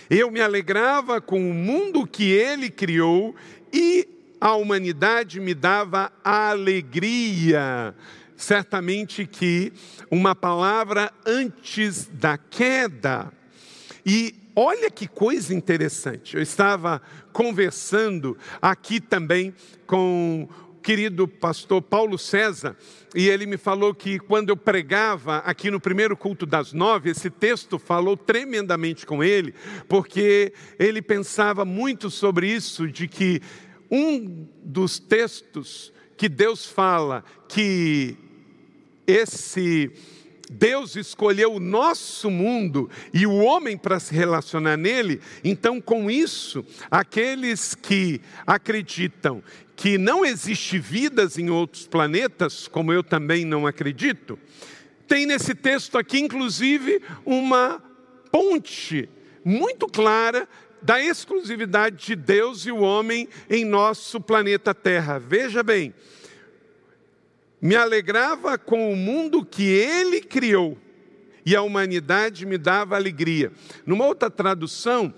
Eu 0.08 0.30
me 0.30 0.40
alegrava 0.40 1.20
com 1.20 1.50
o 1.50 1.54
mundo 1.54 2.06
que 2.06 2.30
ele 2.30 2.70
criou 2.70 3.34
e 3.72 4.17
a 4.40 4.54
humanidade 4.54 5.40
me 5.40 5.54
dava 5.54 6.12
alegria. 6.22 7.94
Certamente 8.36 9.26
que 9.26 9.72
uma 10.10 10.34
palavra 10.34 11.12
antes 11.26 12.06
da 12.06 12.38
queda. 12.38 13.32
E 14.06 14.34
olha 14.54 14.90
que 14.90 15.08
coisa 15.08 15.52
interessante. 15.52 16.36
Eu 16.36 16.42
estava 16.42 17.02
conversando 17.32 18.38
aqui 18.62 19.00
também 19.00 19.54
com 19.86 20.48
o 20.50 20.80
querido 20.80 21.26
pastor 21.26 21.82
Paulo 21.82 22.16
César, 22.16 22.76
e 23.14 23.28
ele 23.28 23.44
me 23.44 23.56
falou 23.56 23.94
que 23.94 24.18
quando 24.18 24.50
eu 24.50 24.56
pregava 24.56 25.38
aqui 25.38 25.70
no 25.70 25.80
primeiro 25.80 26.16
culto 26.16 26.46
das 26.46 26.72
nove, 26.72 27.10
esse 27.10 27.28
texto 27.28 27.78
falou 27.78 28.16
tremendamente 28.16 29.04
com 29.04 29.22
ele, 29.22 29.54
porque 29.88 30.52
ele 30.78 31.02
pensava 31.02 31.64
muito 31.64 32.10
sobre 32.10 32.48
isso, 32.48 32.88
de 32.88 33.08
que 33.08 33.42
um 33.90 34.46
dos 34.62 34.98
textos 34.98 35.92
que 36.16 36.28
Deus 36.28 36.66
fala 36.66 37.24
que 37.48 38.16
esse 39.06 39.90
Deus 40.50 40.96
escolheu 40.96 41.54
o 41.54 41.60
nosso 41.60 42.30
mundo 42.30 42.90
e 43.12 43.26
o 43.26 43.36
homem 43.36 43.76
para 43.76 44.00
se 44.00 44.14
relacionar 44.14 44.76
nele, 44.76 45.20
então 45.44 45.80
com 45.80 46.10
isso, 46.10 46.64
aqueles 46.90 47.74
que 47.74 48.20
acreditam 48.46 49.42
que 49.76 49.98
não 49.98 50.24
existe 50.24 50.78
vidas 50.78 51.38
em 51.38 51.50
outros 51.50 51.86
planetas, 51.86 52.66
como 52.66 52.92
eu 52.92 53.02
também 53.02 53.44
não 53.44 53.66
acredito, 53.66 54.38
tem 55.06 55.24
nesse 55.24 55.54
texto 55.54 55.96
aqui, 55.96 56.18
inclusive, 56.18 57.00
uma 57.24 57.82
ponte 58.30 59.08
muito 59.44 59.86
clara 59.86 60.48
da 60.82 61.02
exclusividade 61.02 62.06
de 62.06 62.16
Deus 62.16 62.66
e 62.66 62.72
o 62.72 62.78
homem 62.78 63.28
em 63.48 63.64
nosso 63.64 64.20
planeta 64.20 64.74
Terra. 64.74 65.18
Veja 65.18 65.62
bem, 65.62 65.94
me 67.60 67.74
alegrava 67.74 68.56
com 68.56 68.92
o 68.92 68.96
mundo 68.96 69.44
que 69.44 69.64
ele 69.64 70.20
criou 70.20 70.78
e 71.44 71.56
a 71.56 71.62
humanidade 71.62 72.44
me 72.44 72.58
dava 72.58 72.96
alegria. 72.96 73.50
Numa 73.86 74.06
outra 74.06 74.30
tradução, 74.30 75.12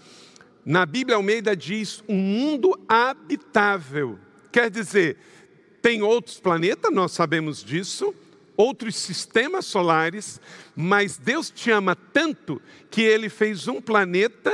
na 0.64 0.86
Bíblia 0.86 1.16
Almeida 1.16 1.56
diz 1.56 2.04
um 2.08 2.16
mundo 2.16 2.78
habitável. 2.88 4.18
Quer 4.52 4.70
dizer, 4.70 5.16
tem 5.82 6.02
outros 6.02 6.38
planetas, 6.38 6.92
nós 6.92 7.12
sabemos 7.12 7.64
disso, 7.64 8.14
outros 8.56 8.96
sistemas 8.96 9.66
solares, 9.66 10.40
mas 10.76 11.16
Deus 11.16 11.50
te 11.50 11.70
ama 11.70 11.96
tanto 11.96 12.60
que 12.90 13.02
ele 13.02 13.28
fez 13.28 13.66
um 13.68 13.80
planeta 13.80 14.52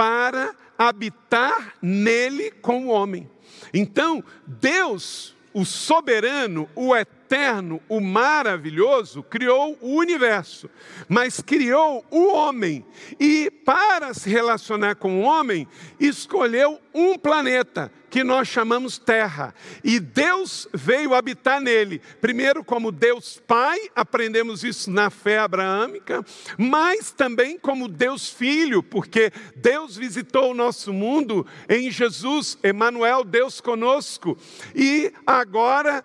para 0.00 0.54
habitar 0.78 1.74
nele 1.82 2.50
com 2.50 2.86
o 2.86 2.88
homem. 2.88 3.30
Então, 3.74 4.24
Deus, 4.46 5.36
o 5.52 5.62
soberano, 5.62 6.66
o 6.74 6.96
eterno, 6.96 7.19
eterno, 7.30 7.80
o 7.88 8.00
maravilhoso, 8.00 9.22
criou 9.22 9.78
o 9.80 9.94
universo, 9.94 10.68
mas 11.08 11.40
criou 11.40 12.04
o 12.10 12.26
homem. 12.26 12.84
E 13.20 13.48
para 13.64 14.12
se 14.12 14.28
relacionar 14.28 14.96
com 14.96 15.20
o 15.20 15.22
homem, 15.22 15.68
escolheu 16.00 16.80
um 16.92 17.16
planeta 17.16 17.92
que 18.10 18.24
nós 18.24 18.48
chamamos 18.48 18.98
Terra. 18.98 19.54
E 19.84 20.00
Deus 20.00 20.66
veio 20.74 21.14
habitar 21.14 21.60
nele. 21.60 22.02
Primeiro, 22.20 22.64
como 22.64 22.90
Deus 22.90 23.40
Pai, 23.46 23.78
aprendemos 23.94 24.64
isso 24.64 24.90
na 24.90 25.08
fé 25.08 25.38
abraâmica, 25.38 26.24
mas 26.58 27.12
também 27.12 27.56
como 27.56 27.86
Deus 27.86 28.28
Filho, 28.28 28.82
porque 28.82 29.30
Deus 29.54 29.96
visitou 29.96 30.50
o 30.50 30.54
nosso 30.54 30.92
mundo 30.92 31.46
em 31.68 31.92
Jesus, 31.92 32.58
Emanuel, 32.64 33.22
Deus 33.22 33.60
conosco. 33.60 34.36
E 34.74 35.12
agora 35.24 36.04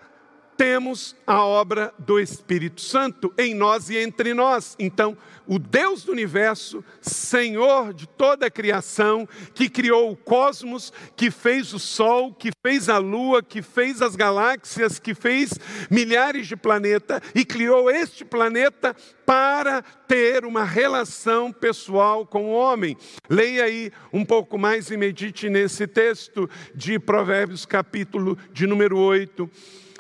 temos 0.58 1.16
a 1.28 1.44
obra 1.44 1.94
do 2.00 2.20
Espírito 2.20 2.82
Santo 2.82 3.34
em 3.38 3.54
nós 3.54 3.90
e 3.90 3.98
entre 3.98 4.34
nós. 4.34 4.76
Então, 4.80 5.18
o 5.48 5.60
Deus 5.60 6.04
do 6.04 6.12
universo, 6.12 6.84
Senhor 7.02 7.94
de 7.94 8.08
toda 8.08 8.48
a 8.48 8.52
criação, 8.52 9.28
que 9.54 9.70
criou 9.70 10.12
o 10.12 10.16
cosmos, 10.16 10.92
que 11.16 11.30
fez 11.30 11.74
o 11.74 11.80
Sol, 11.80 12.34
que 12.34 12.52
fez 12.66 12.90
a 12.90 12.98
Lua, 12.98 13.44
que 13.44 13.62
fez 13.62 14.02
as 14.02 14.16
galáxias, 14.16 14.98
que 14.98 15.14
fez 15.14 15.54
milhares 15.90 16.48
de 16.48 16.56
planetas 16.56 17.22
e 17.34 17.46
criou 17.46 17.90
este 17.90 18.26
planeta 18.26 18.96
para 19.26 19.82
ter 20.08 20.46
uma 20.46 20.64
relação 20.64 21.52
pessoal 21.52 22.26
com 22.26 22.46
o 22.46 22.54
homem. 22.54 22.98
Leia 23.30 23.66
aí 23.66 23.92
um 24.12 24.26
pouco 24.26 24.58
mais 24.58 24.90
e 24.90 24.98
medite 24.98 25.50
nesse 25.50 25.86
texto 25.86 26.50
de 26.74 26.98
Provérbios, 26.98 27.66
capítulo 27.66 28.38
de 28.52 28.66
número 28.66 28.98
8 28.98 29.50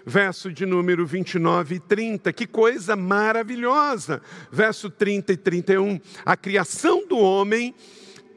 verso 0.05 0.51
de 0.51 0.65
número 0.65 1.05
29 1.05 1.75
e 1.75 1.79
30. 1.79 2.31
Que 2.31 2.45
coisa 2.45 2.95
maravilhosa! 2.95 4.21
Verso 4.51 4.89
30 4.89 5.33
e 5.33 5.37
31. 5.37 5.99
A 6.25 6.37
criação 6.37 7.07
do 7.07 7.17
homem 7.17 7.73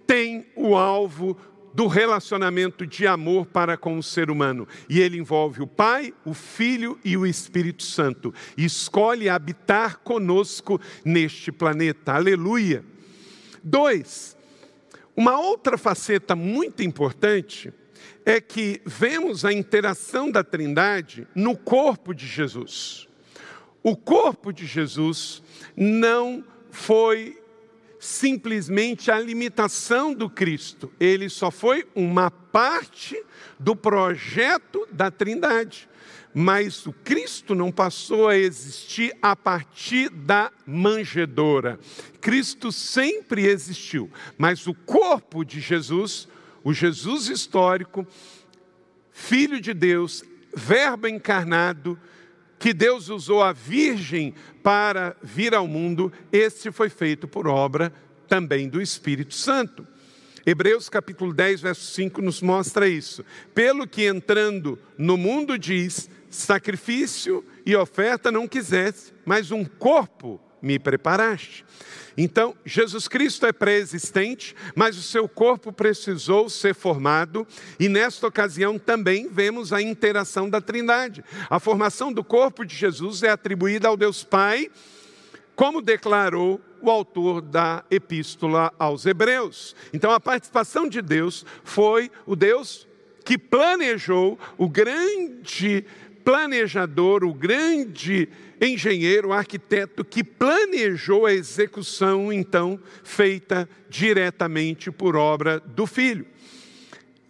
tem 0.06 0.46
o 0.56 0.74
alvo 0.74 1.36
do 1.74 1.86
relacionamento 1.86 2.86
de 2.86 3.06
amor 3.06 3.46
para 3.46 3.76
com 3.76 3.98
o 3.98 4.02
ser 4.02 4.30
humano. 4.30 4.66
E 4.88 5.00
ele 5.00 5.18
envolve 5.18 5.62
o 5.62 5.66
Pai, 5.66 6.14
o 6.24 6.32
Filho 6.32 6.98
e 7.04 7.16
o 7.16 7.26
Espírito 7.26 7.82
Santo. 7.82 8.32
E 8.56 8.64
escolhe 8.64 9.28
habitar 9.28 9.98
conosco 9.98 10.80
neste 11.04 11.52
planeta. 11.52 12.14
Aleluia. 12.14 12.84
Dois, 13.62 14.36
uma 15.14 15.38
outra 15.38 15.76
faceta 15.76 16.34
muito 16.34 16.82
importante 16.82 17.72
é 18.28 18.42
que 18.42 18.82
vemos 18.84 19.42
a 19.42 19.54
interação 19.54 20.30
da 20.30 20.44
Trindade 20.44 21.26
no 21.34 21.56
corpo 21.56 22.12
de 22.12 22.26
Jesus. 22.26 23.08
O 23.82 23.96
corpo 23.96 24.52
de 24.52 24.66
Jesus 24.66 25.42
não 25.74 26.44
foi 26.70 27.40
simplesmente 27.98 29.10
a 29.10 29.18
limitação 29.18 30.12
do 30.12 30.28
Cristo, 30.28 30.92
ele 31.00 31.30
só 31.30 31.50
foi 31.50 31.88
uma 31.94 32.30
parte 32.30 33.16
do 33.58 33.74
projeto 33.74 34.86
da 34.92 35.10
Trindade. 35.10 35.88
Mas 36.34 36.84
o 36.84 36.92
Cristo 36.92 37.54
não 37.54 37.72
passou 37.72 38.28
a 38.28 38.36
existir 38.36 39.16
a 39.22 39.34
partir 39.34 40.10
da 40.10 40.52
manjedoura. 40.66 41.80
Cristo 42.20 42.70
sempre 42.70 43.46
existiu, 43.46 44.10
mas 44.36 44.66
o 44.66 44.74
corpo 44.74 45.42
de 45.46 45.60
Jesus 45.60 46.28
o 46.62 46.72
Jesus 46.72 47.28
histórico, 47.28 48.06
Filho 49.12 49.60
de 49.60 49.74
Deus, 49.74 50.24
Verbo 50.54 51.06
encarnado, 51.06 51.98
que 52.58 52.72
Deus 52.72 53.08
usou 53.08 53.42
a 53.42 53.52
Virgem 53.52 54.34
para 54.62 55.16
vir 55.22 55.54
ao 55.54 55.66
mundo, 55.66 56.12
esse 56.32 56.72
foi 56.72 56.88
feito 56.88 57.28
por 57.28 57.46
obra 57.46 57.92
também 58.26 58.68
do 58.68 58.80
Espírito 58.80 59.34
Santo. 59.34 59.86
Hebreus 60.44 60.88
capítulo 60.88 61.32
10, 61.32 61.60
verso 61.60 61.92
5 61.92 62.22
nos 62.22 62.40
mostra 62.40 62.88
isso. 62.88 63.24
Pelo 63.54 63.86
que 63.86 64.06
entrando 64.06 64.78
no 64.96 65.16
mundo 65.16 65.58
diz: 65.58 66.08
sacrifício 66.30 67.44
e 67.66 67.76
oferta 67.76 68.32
não 68.32 68.48
quisesse, 68.48 69.12
mas 69.24 69.50
um 69.50 69.64
corpo 69.64 70.40
me 70.62 70.78
preparaste. 70.78 71.64
Então, 72.20 72.56
Jesus 72.66 73.06
Cristo 73.06 73.46
é 73.46 73.52
pré-existente, 73.52 74.52
mas 74.74 74.98
o 74.98 75.02
seu 75.02 75.28
corpo 75.28 75.72
precisou 75.72 76.50
ser 76.50 76.74
formado, 76.74 77.46
e 77.78 77.88
nesta 77.88 78.26
ocasião 78.26 78.76
também 78.76 79.28
vemos 79.28 79.72
a 79.72 79.80
interação 79.80 80.50
da 80.50 80.60
Trindade. 80.60 81.24
A 81.48 81.60
formação 81.60 82.12
do 82.12 82.24
corpo 82.24 82.64
de 82.64 82.74
Jesus 82.74 83.22
é 83.22 83.30
atribuída 83.30 83.86
ao 83.86 83.96
Deus 83.96 84.24
Pai, 84.24 84.68
como 85.54 85.80
declarou 85.80 86.60
o 86.82 86.90
autor 86.90 87.40
da 87.40 87.84
epístola 87.88 88.72
aos 88.76 89.06
Hebreus. 89.06 89.76
Então, 89.92 90.10
a 90.10 90.18
participação 90.18 90.88
de 90.88 91.00
Deus 91.00 91.46
foi 91.62 92.10
o 92.26 92.34
Deus 92.34 92.88
que 93.24 93.38
planejou 93.38 94.36
o 94.56 94.68
grande 94.68 95.84
planejador, 96.24 97.22
o 97.22 97.32
grande 97.32 98.28
engenheiro, 98.60 99.32
arquiteto 99.32 100.04
que 100.04 100.24
planejou 100.24 101.26
a 101.26 101.32
execução, 101.32 102.32
então, 102.32 102.78
feita 103.02 103.68
diretamente 103.88 104.90
por 104.90 105.16
obra 105.16 105.60
do 105.60 105.86
Filho. 105.86 106.26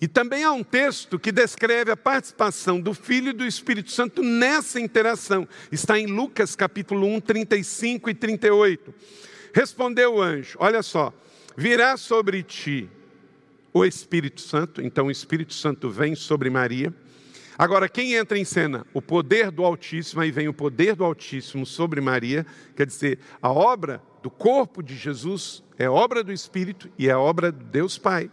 E 0.01 0.07
também 0.07 0.45
há 0.45 0.53
um 0.53 0.62
texto 0.62 1.19
que 1.19 1.33
descreve 1.33 1.91
a 1.91 1.97
participação 1.97 2.81
do 2.81 2.95
Filho 2.95 3.31
e 3.31 3.33
do 3.33 3.45
Espírito 3.45 3.91
Santo 3.91 4.23
nessa 4.23 4.79
interação. 4.79 5.47
Está 5.73 5.99
em 5.99 6.07
Lucas 6.07 6.55
capítulo 6.55 7.07
1, 7.07 7.21
35 7.21 8.11
e 8.11 8.14
38. 8.14 8.95
Respondeu 9.53 10.14
o 10.14 10.23
anjo: 10.23 10.57
Olha 10.61 10.83
só, 10.83 11.12
virá 11.57 11.97
sobre 11.97 12.45
ti 12.45 12.88
o 13.73 13.85
Espírito 13.85 14.41
Santo, 14.41 14.81
então 14.81 15.07
o 15.07 15.11
Espírito 15.11 15.53
Santo 15.53 15.91
vem 15.91 16.14
sobre 16.14 16.49
Maria 16.49 16.95
Agora, 17.59 17.88
quem 17.88 18.14
entra 18.14 18.38
em 18.38 18.44
cena? 18.44 18.87
O 18.94 19.03
poder 19.03 19.51
do 19.51 19.64
Altíssimo, 19.64 20.23
aí 20.23 20.31
vem 20.31 20.47
o 20.47 20.55
poder 20.55 20.94
do 20.94 21.05
Altíssimo 21.05 21.66
sobre 21.66 22.01
Maria, 22.01 22.47
quer 22.77 22.87
dizer, 22.87 23.18
a 23.42 23.51
obra 23.51 24.01
do 24.23 24.31
corpo 24.31 24.81
de 24.81 24.94
Jesus 24.94 25.64
é 25.77 25.90
obra 25.90 26.23
do 26.23 26.33
Espírito 26.33 26.88
e 26.97 27.09
é 27.09 27.16
obra 27.16 27.51
de 27.51 27.64
Deus 27.64 27.99
Pai. 27.99 28.31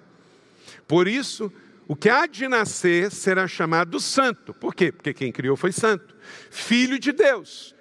Por 0.88 1.08
isso, 1.08 1.52
o 1.88 1.96
que 1.96 2.08
há 2.08 2.28
de 2.28 2.48
nascer 2.48 3.10
será 3.10 3.48
chamado 3.48 4.00
santo. 4.00 4.54
Por 4.54 4.76
quê? 4.76 4.92
Porque 4.92 5.12
quem 5.12 5.32
criou 5.32 5.56
foi 5.56 5.72
santo. 5.72 6.16
Filho 6.52 7.00
de 7.00 7.12
Deus. 7.12 7.76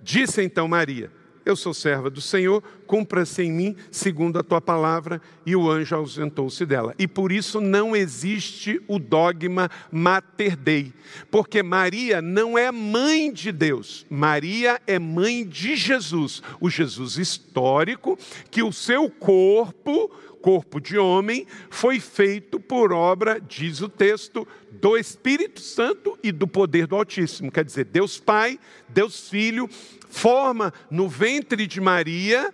Disse 0.00 0.42
então 0.42 0.68
Maria: 0.68 1.10
eu 1.50 1.56
sou 1.56 1.72
serva 1.72 2.10
do 2.10 2.20
Senhor, 2.20 2.62
cumpra-se 2.86 3.42
em 3.42 3.52
mim 3.52 3.76
segundo 3.90 4.38
a 4.38 4.42
tua 4.42 4.60
palavra. 4.60 5.20
E 5.44 5.54
o 5.56 5.70
anjo 5.70 5.94
ausentou-se 5.94 6.64
dela. 6.66 6.94
E 6.98 7.06
por 7.06 7.32
isso 7.32 7.60
não 7.60 7.94
existe 7.96 8.80
o 8.86 8.98
dogma 8.98 9.70
mater 9.90 10.56
dei, 10.56 10.92
porque 11.30 11.62
Maria 11.62 12.20
não 12.20 12.58
é 12.58 12.70
mãe 12.70 13.32
de 13.32 13.52
Deus, 13.52 14.04
Maria 14.10 14.80
é 14.86 14.98
mãe 14.98 15.46
de 15.46 15.76
Jesus, 15.76 16.42
o 16.60 16.68
Jesus 16.68 17.16
histórico, 17.16 18.18
que 18.50 18.62
o 18.62 18.72
seu 18.72 19.08
corpo 19.10 20.10
corpo 20.38 20.80
de 20.80 20.96
homem 20.96 21.46
foi 21.68 21.98
feito 21.98 22.60
por 22.60 22.92
obra, 22.92 23.40
diz 23.40 23.80
o 23.80 23.88
texto, 23.88 24.46
do 24.70 24.96
Espírito 24.96 25.60
Santo 25.60 26.18
e 26.22 26.30
do 26.30 26.46
poder 26.46 26.86
do 26.86 26.96
Altíssimo. 26.96 27.50
Quer 27.50 27.64
dizer, 27.64 27.84
Deus 27.84 28.18
Pai, 28.18 28.58
Deus 28.88 29.28
Filho, 29.28 29.68
forma 30.08 30.72
no 30.90 31.08
ventre 31.08 31.66
de 31.66 31.80
Maria 31.80 32.52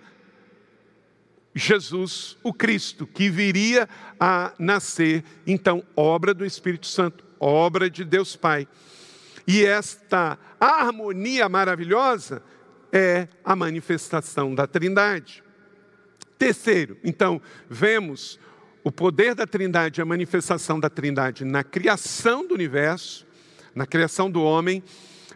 Jesus, 1.55 2.37
o 2.42 2.53
Cristo, 2.53 3.07
que 3.07 3.31
viria 3.31 3.88
a 4.18 4.53
nascer. 4.59 5.22
Então, 5.46 5.85
obra 5.94 6.35
do 6.35 6.44
Espírito 6.44 6.87
Santo, 6.87 7.24
obra 7.38 7.88
de 7.88 8.05
Deus 8.05 8.35
Pai. 8.35 8.66
E 9.46 9.64
esta 9.64 10.37
harmonia 10.59 11.48
maravilhosa 11.48 12.42
é 12.90 13.29
a 13.44 13.55
manifestação 13.55 14.55
da 14.55 14.66
Trindade. 14.66 15.44
Terceiro, 16.37 16.98
então, 17.05 17.40
vemos 17.70 18.40
o 18.85 18.92
poder 18.92 19.35
da 19.35 19.47
Trindade, 19.47 20.03
a 20.03 20.05
manifestação 20.05 20.79
da 20.79 20.90
Trindade 20.90 21.42
na 21.42 21.64
criação 21.64 22.47
do 22.47 22.53
universo, 22.53 23.27
na 23.75 23.87
criação 23.87 24.31
do 24.31 24.42
homem. 24.42 24.85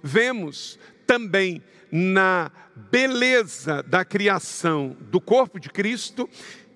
Vemos 0.02 0.78
também 1.06 1.62
na 1.90 2.52
beleza 2.90 3.82
da 3.82 4.04
criação 4.04 4.94
do 5.10 5.18
corpo 5.18 5.58
de 5.58 5.70
Cristo 5.70 6.28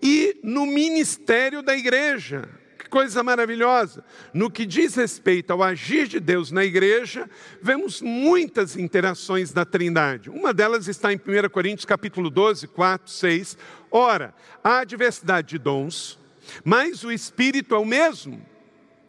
e 0.02 0.40
no 0.42 0.64
ministério 0.64 1.62
da 1.62 1.76
igreja. 1.76 2.48
Que 2.78 2.88
coisa 2.88 3.22
maravilhosa! 3.22 4.02
No 4.32 4.50
que 4.50 4.64
diz 4.64 4.94
respeito 4.94 5.52
ao 5.52 5.62
agir 5.62 6.08
de 6.08 6.18
Deus 6.18 6.50
na 6.50 6.64
igreja, 6.64 7.28
vemos 7.60 8.00
muitas 8.00 8.78
interações 8.78 9.52
da 9.52 9.66
Trindade. 9.66 10.30
Uma 10.30 10.54
delas 10.54 10.88
está 10.88 11.12
em 11.12 11.16
1 11.16 11.50
Coríntios 11.50 11.84
capítulo 11.84 12.30
12, 12.30 12.66
4, 12.68 13.12
6. 13.12 13.58
Ora, 13.90 14.34
há 14.64 14.82
diversidade 14.84 15.48
de 15.48 15.58
dons, 15.58 16.18
mas 16.64 17.04
o 17.04 17.12
Espírito 17.12 17.74
é 17.74 17.78
o 17.78 17.84
mesmo. 17.84 18.44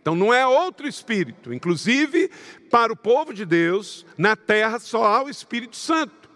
Então 0.01 0.15
não 0.15 0.33
é 0.33 0.45
outro 0.45 0.87
Espírito. 0.87 1.53
Inclusive, 1.53 2.29
para 2.69 2.91
o 2.91 2.95
povo 2.95 3.33
de 3.33 3.45
Deus, 3.45 4.05
na 4.17 4.35
terra 4.35 4.77
só 4.77 5.05
há 5.05 5.23
o 5.23 5.29
Espírito 5.29 5.77
Santo. 5.77 6.29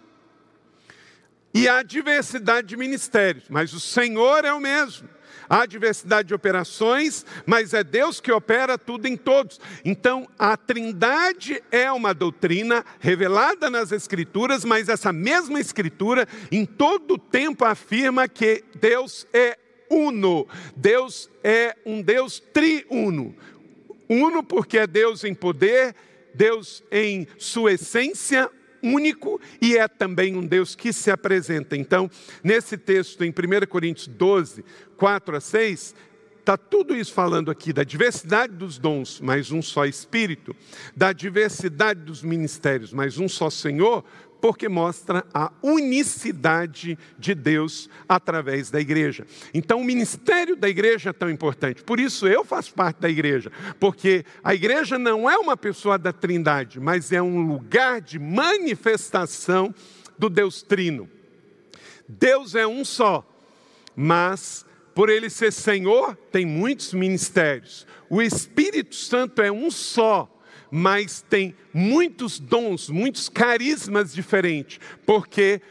E 1.54 1.68
há 1.68 1.84
diversidade 1.84 2.68
de 2.68 2.78
ministérios, 2.78 3.46
mas 3.50 3.74
o 3.74 3.80
Senhor 3.80 4.46
é 4.46 4.54
o 4.54 4.60
mesmo. 4.60 5.10
Há 5.50 5.66
diversidade 5.66 6.28
de 6.28 6.34
operações, 6.34 7.26
mas 7.46 7.74
é 7.74 7.84
Deus 7.84 8.20
que 8.20 8.32
opera 8.32 8.78
tudo 8.78 9.08
em 9.08 9.16
todos. 9.16 9.60
Então, 9.84 10.28
a 10.38 10.58
Trindade 10.58 11.64
é 11.72 11.92
uma 11.92 12.14
doutrina 12.14 12.86
revelada 13.00 13.70
nas 13.70 13.92
Escrituras, 13.92 14.66
mas 14.66 14.90
essa 14.90 15.12
mesma 15.12 15.60
Escritura, 15.60 16.28
em 16.52 16.66
todo 16.66 17.16
o 17.16 17.18
tempo, 17.18 17.66
afirma 17.66 18.28
que 18.28 18.64
Deus 18.80 19.26
é 19.34 19.58
uno. 19.90 20.48
Deus 20.76 21.30
é 21.44 21.76
um 21.86 22.02
Deus 22.02 22.40
triuno. 22.40 23.36
Uno, 24.10 24.44
porque 24.44 24.78
é 24.78 24.88
Deus 24.88 25.24
em 25.24 25.34
poder, 25.34 25.96
Deus 26.34 26.84
em 26.92 27.28
sua 27.38 27.74
essência, 27.74 28.50
único 28.82 29.42
e 29.62 29.78
é 29.78 29.88
também 29.88 30.36
um 30.36 30.46
Deus 30.46 30.76
que 30.76 30.94
se 30.94 31.12
apresenta. 31.12 31.76
Então, 31.76 32.10
nesse 32.44 32.78
texto 32.78 33.24
em 33.24 33.30
1 33.30 33.66
Coríntios 33.68 34.08
12, 34.08 34.64
4 34.96 35.36
a 35.36 35.42
6, 35.42 35.96
está 36.40 36.56
tudo 36.56 36.96
isso 36.96 37.12
falando 37.12 37.52
aqui 37.52 37.74
da 37.74 37.84
diversidade 37.84 38.54
dos 38.54 38.78
dons, 38.78 39.20
mas 39.20 39.52
um 39.52 39.62
só 39.62 39.86
Espírito, 39.86 40.56
da 40.96 41.12
diversidade 41.12 42.00
dos 42.02 42.24
ministérios, 42.24 42.94
mas 42.94 43.18
um 43.18 43.28
só 43.28 43.50
Senhor, 43.50 44.06
porque 44.42 44.70
mostra 44.70 45.26
a 45.34 45.52
unicidade 45.62 46.98
de 47.18 47.34
Deus 47.34 47.90
através 48.08 48.70
da 48.70 48.80
igreja. 48.80 49.26
Então, 49.54 49.80
o 49.82 49.84
ministério 49.84 50.56
da 50.56 50.70
igreja 50.70 51.10
é 51.10 51.14
tão 51.14 51.30
importante. 51.30 51.84
Por 51.84 52.00
isso, 52.00 52.28
eu 52.28 52.46
faço 52.46 52.74
parte 52.74 53.00
da 53.00 53.10
igreja, 53.10 53.52
porque 53.80 54.26
a 54.44 54.54
igreja 54.54 54.98
não 54.98 55.30
é 55.30 55.38
uma 55.38 55.58
pessoa 55.58 55.98
da 55.98 56.14
Trindade, 56.14 56.80
mas 56.80 57.12
é 57.12 57.22
um 57.22 57.48
lugar 57.48 58.02
de 58.02 58.20
manifestação 58.20 59.74
do 60.18 60.30
Deus 60.30 60.62
Trino. 60.62 61.10
Deus 62.08 62.56
é 62.56 62.66
um 62.66 62.86
só, 62.86 63.28
mas 63.96 64.66
por 64.98 65.10
ele 65.10 65.30
ser 65.30 65.54
Senhor, 65.54 66.16
tem 66.32 66.44
muitos 66.44 66.92
ministérios. 66.92 67.86
O 68.10 68.20
Espírito 68.20 68.96
Santo 68.96 69.42
é 69.44 69.52
um 69.52 69.70
só 69.70 70.28
mas 70.72 71.22
tem 71.22 71.56
muitos 71.74 72.40
dons, 72.40 72.90
muitos 72.90 73.30
carismas 73.30 74.14
diferentes, 74.14 74.80
porque 75.06 75.62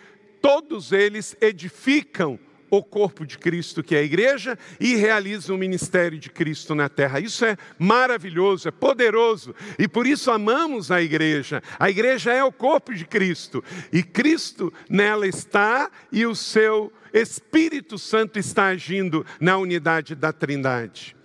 todos 0.41 0.93
eles 0.93 1.37
edificam 1.41 2.39
o 2.71 2.83
corpo 2.83 3.25
de 3.25 3.39
Cristo, 3.39 3.83
que 3.83 3.95
é 3.95 4.01
a 4.01 4.03
igreja, 4.03 4.59
e 4.81 4.97
realizam 4.97 5.57
o 5.57 5.59
ministério 5.59 6.19
de 6.19 6.31
Cristo 6.31 6.75
na 6.75 6.89
terra. 6.89 7.21
Isso 7.21 7.45
é 7.45 7.57
maravilhoso, 7.79 8.69
é 8.69 8.71
poderoso, 8.71 9.55
e 9.79 9.87
por 9.87 10.07
isso 10.07 10.31
amamos 10.31 10.91
a 10.91 11.01
igreja. 11.01 11.63
A 11.79 11.89
igreja 11.89 12.33
é 12.33 12.43
o 12.43 12.53
corpo 12.53 12.95
de 12.95 13.05
Cristo, 13.05 13.63
e 13.93 14.03
Cristo 14.03 14.73
nela 14.89 15.27
está, 15.27 15.91
e 16.11 16.27
o 16.27 16.35
seu 16.35 16.93
Espírito 17.13 17.99
Santo 17.99 18.39
está 18.39 18.67
agindo 18.67 19.25
na 19.41 19.57
unidade 19.57 20.15
da 20.15 20.33
Trindade. 20.33 21.16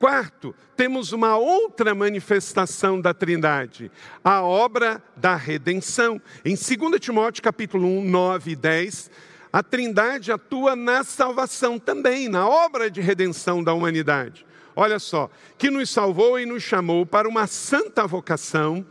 Quarto, 0.00 0.54
temos 0.78 1.12
uma 1.12 1.36
outra 1.36 1.94
manifestação 1.94 2.98
da 2.98 3.12
Trindade, 3.12 3.92
a 4.24 4.40
obra 4.40 5.04
da 5.14 5.36
redenção. 5.36 6.18
Em 6.42 6.54
2 6.54 6.98
Timóteo 6.98 7.42
capítulo 7.42 7.86
1, 7.86 8.08
9 8.08 8.52
e 8.52 8.56
10, 8.56 9.10
a 9.52 9.62
Trindade 9.62 10.32
atua 10.32 10.74
na 10.74 11.04
salvação 11.04 11.78
também, 11.78 12.30
na 12.30 12.48
obra 12.48 12.90
de 12.90 13.02
redenção 13.02 13.62
da 13.62 13.74
humanidade. 13.74 14.46
Olha 14.74 14.98
só, 14.98 15.28
que 15.58 15.68
nos 15.68 15.90
salvou 15.90 16.40
e 16.40 16.46
nos 16.46 16.62
chamou 16.62 17.04
para 17.04 17.28
uma 17.28 17.46
santa 17.46 18.06
vocação, 18.06 18.86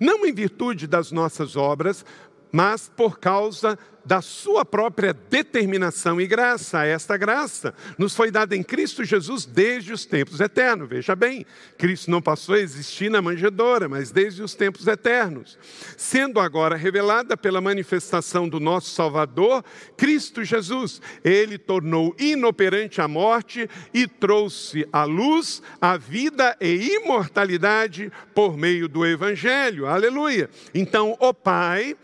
não 0.00 0.24
em 0.24 0.32
virtude 0.32 0.86
das 0.86 1.12
nossas 1.12 1.56
obras, 1.56 2.06
mas 2.54 2.88
por 2.88 3.18
causa 3.18 3.76
da 4.04 4.20
sua 4.20 4.64
própria 4.64 5.12
determinação 5.12 6.20
e 6.20 6.26
graça. 6.26 6.84
Esta 6.84 7.16
graça 7.16 7.74
nos 7.98 8.14
foi 8.14 8.30
dada 8.30 8.54
em 8.54 8.62
Cristo 8.62 9.02
Jesus 9.02 9.44
desde 9.44 9.92
os 9.92 10.04
tempos 10.04 10.38
eternos. 10.38 10.88
Veja 10.88 11.16
bem, 11.16 11.44
Cristo 11.76 12.12
não 12.12 12.22
passou 12.22 12.54
a 12.54 12.60
existir 12.60 13.10
na 13.10 13.20
manjedoura, 13.20 13.88
mas 13.88 14.12
desde 14.12 14.40
os 14.40 14.54
tempos 14.54 14.86
eternos. 14.86 15.58
Sendo 15.96 16.38
agora 16.38 16.76
revelada 16.76 17.36
pela 17.36 17.60
manifestação 17.60 18.48
do 18.48 18.60
nosso 18.60 18.90
Salvador, 18.90 19.64
Cristo 19.96 20.44
Jesus, 20.44 21.02
ele 21.24 21.58
tornou 21.58 22.14
inoperante 22.16 23.00
a 23.00 23.08
morte 23.08 23.68
e 23.92 24.06
trouxe 24.06 24.86
à 24.92 25.02
luz 25.02 25.60
a 25.80 25.96
vida 25.96 26.56
e 26.60 26.98
imortalidade 27.02 28.12
por 28.32 28.56
meio 28.56 28.86
do 28.86 29.04
Evangelho. 29.04 29.86
Aleluia. 29.86 30.48
Então, 30.72 31.16
o 31.18 31.34
Pai 31.34 31.96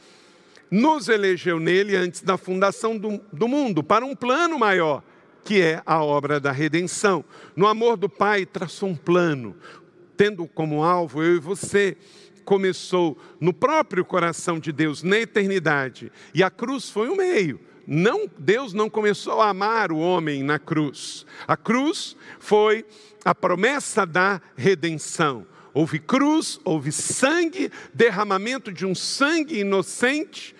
nos 0.70 1.08
elegeu 1.08 1.58
nele 1.58 1.96
antes 1.96 2.20
da 2.20 2.36
fundação 2.36 2.96
do, 2.96 3.20
do 3.32 3.48
mundo, 3.48 3.82
para 3.82 4.04
um 4.04 4.14
plano 4.14 4.58
maior, 4.58 5.02
que 5.44 5.60
é 5.60 5.82
a 5.84 6.02
obra 6.02 6.38
da 6.38 6.52
redenção. 6.52 7.24
No 7.56 7.66
amor 7.66 7.96
do 7.96 8.08
Pai, 8.08 8.46
traçou 8.46 8.90
um 8.90 8.96
plano, 8.96 9.56
tendo 10.16 10.46
como 10.46 10.84
alvo 10.84 11.22
eu 11.22 11.36
e 11.36 11.40
você. 11.40 11.96
Começou 12.44 13.18
no 13.40 13.52
próprio 13.52 14.04
coração 14.04 14.58
de 14.58 14.72
Deus, 14.72 15.02
na 15.02 15.18
eternidade, 15.18 16.10
e 16.34 16.42
a 16.42 16.50
cruz 16.50 16.90
foi 16.90 17.08
o 17.08 17.12
um 17.12 17.16
meio. 17.16 17.60
Não, 17.86 18.30
Deus 18.38 18.72
não 18.72 18.88
começou 18.88 19.40
a 19.40 19.48
amar 19.48 19.90
o 19.90 19.98
homem 19.98 20.42
na 20.42 20.58
cruz. 20.58 21.26
A 21.46 21.56
cruz 21.56 22.16
foi 22.38 22.84
a 23.24 23.34
promessa 23.34 24.06
da 24.06 24.40
redenção. 24.56 25.46
Houve 25.72 25.98
cruz, 25.98 26.60
houve 26.64 26.92
sangue, 26.92 27.70
derramamento 27.92 28.72
de 28.72 28.84
um 28.84 28.94
sangue 28.94 29.60
inocente, 29.60 30.54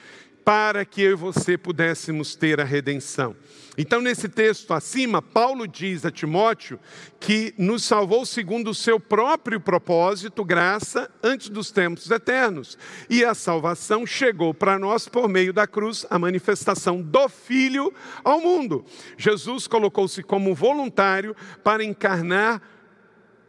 para 0.44 0.84
que 0.84 1.02
eu 1.02 1.12
e 1.12 1.14
você 1.14 1.56
pudéssemos 1.56 2.34
ter 2.34 2.60
a 2.60 2.64
redenção. 2.64 3.36
Então, 3.78 4.00
nesse 4.00 4.28
texto 4.28 4.74
acima, 4.74 5.22
Paulo 5.22 5.66
diz 5.66 6.04
a 6.04 6.10
Timóteo 6.10 6.78
que 7.18 7.54
nos 7.56 7.84
salvou 7.84 8.26
segundo 8.26 8.70
o 8.70 8.74
seu 8.74 8.98
próprio 8.98 9.60
propósito, 9.60 10.44
graça, 10.44 11.10
antes 11.22 11.48
dos 11.48 11.70
tempos 11.70 12.10
eternos. 12.10 12.76
E 13.08 13.24
a 13.24 13.32
salvação 13.32 14.06
chegou 14.06 14.52
para 14.52 14.78
nós 14.78 15.08
por 15.08 15.28
meio 15.28 15.52
da 15.52 15.66
cruz, 15.66 16.04
a 16.10 16.18
manifestação 16.18 17.00
do 17.00 17.28
Filho 17.28 17.92
ao 18.24 18.40
mundo. 18.40 18.84
Jesus 19.16 19.66
colocou-se 19.66 20.22
como 20.22 20.54
voluntário 20.54 21.34
para 21.62 21.84
encarnar 21.84 22.60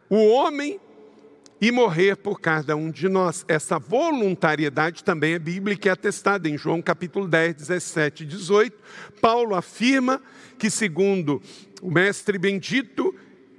o 0.08 0.28
homem 0.28 0.80
e 1.62 1.70
morrer 1.70 2.16
por 2.16 2.40
cada 2.40 2.74
um 2.74 2.90
de 2.90 3.08
nós. 3.08 3.44
Essa 3.46 3.78
voluntariedade 3.78 5.04
também 5.04 5.34
é 5.34 5.38
bíblica 5.38 5.86
e 5.86 5.90
é 5.90 5.92
atestada 5.92 6.48
em 6.48 6.58
João 6.58 6.82
capítulo 6.82 7.28
10, 7.28 7.54
17 7.54 8.24
e 8.24 8.26
18. 8.26 8.76
Paulo 9.20 9.54
afirma 9.54 10.20
que, 10.58 10.68
segundo 10.68 11.40
o 11.80 11.88
Mestre 11.88 12.36
bendito, 12.36 13.14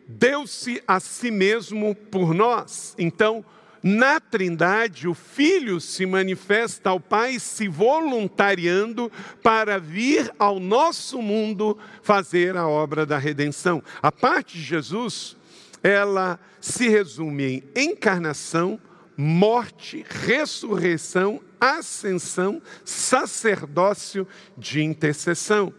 deu-se 0.05 0.83
a 0.85 0.99
si 0.99 1.31
mesmo 1.31 1.95
por 1.95 2.33
nós. 2.33 2.93
Então, 2.97 3.43
na 3.81 4.19
Trindade, 4.19 5.07
o 5.07 5.13
Filho 5.13 5.79
se 5.79 6.05
manifesta 6.05 6.89
ao 6.89 6.99
Pai 6.99 7.39
se 7.39 7.69
voluntariando 7.69 9.09
para 9.41 9.79
vir 9.79 10.29
ao 10.37 10.59
nosso 10.59 11.21
mundo 11.21 11.77
fazer 12.01 12.57
a 12.57 12.67
obra 12.67 13.05
da 13.05 13.17
redenção. 13.17 13.81
A 14.01 14.11
parte 14.11 14.57
de 14.57 14.63
Jesus, 14.63 15.37
ela 15.83 16.39
se 16.61 16.87
resume 16.87 17.63
em 17.75 17.91
encarnação, 17.91 18.79
morte, 19.17 20.05
ressurreição, 20.07 21.41
ascensão, 21.59 22.61
sacerdócio 22.85 24.25
de 24.57 24.81
intercessão. 24.81 25.73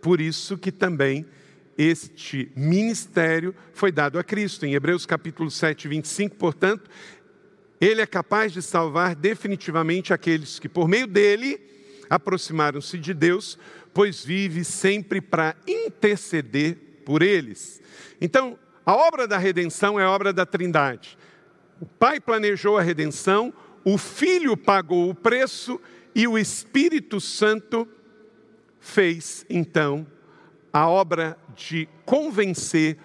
Por 0.00 0.20
isso 0.20 0.58
que 0.58 0.70
também 0.70 1.26
este 1.76 2.52
ministério 2.54 3.54
foi 3.72 3.90
dado 3.90 4.18
a 4.18 4.24
Cristo. 4.24 4.66
Em 4.66 4.74
Hebreus 4.74 5.06
capítulo 5.06 5.50
7, 5.50 5.88
25, 5.88 6.36
portanto, 6.36 6.88
ele 7.80 8.00
é 8.00 8.06
capaz 8.06 8.52
de 8.52 8.62
salvar 8.62 9.14
definitivamente 9.14 10.12
aqueles 10.12 10.58
que, 10.58 10.68
por 10.68 10.86
meio 10.86 11.06
dele, 11.06 11.60
aproximaram-se 12.08 12.98
de 12.98 13.12
Deus, 13.12 13.58
pois 13.92 14.24
vive 14.24 14.64
sempre 14.64 15.20
para 15.20 15.56
interceder 15.66 16.76
por 17.04 17.22
eles. 17.22 17.82
Então, 18.20 18.58
a 18.86 18.94
obra 18.94 19.26
da 19.26 19.36
redenção 19.36 20.00
é 20.00 20.06
obra 20.06 20.32
da 20.32 20.46
Trindade. 20.46 21.18
O 21.80 21.84
Pai 21.84 22.20
planejou 22.20 22.78
a 22.78 22.82
redenção, 22.82 23.52
o 23.84 23.98
Filho 23.98 24.56
pagou 24.56 25.10
o 25.10 25.14
preço 25.14 25.78
e 26.14 26.26
o 26.26 26.38
Espírito 26.38 27.20
Santo 27.20 27.86
fez, 28.80 29.44
então, 29.50 30.06
a 30.72 30.88
obra 30.88 31.36
de 31.54 31.88
convencer 32.04 32.96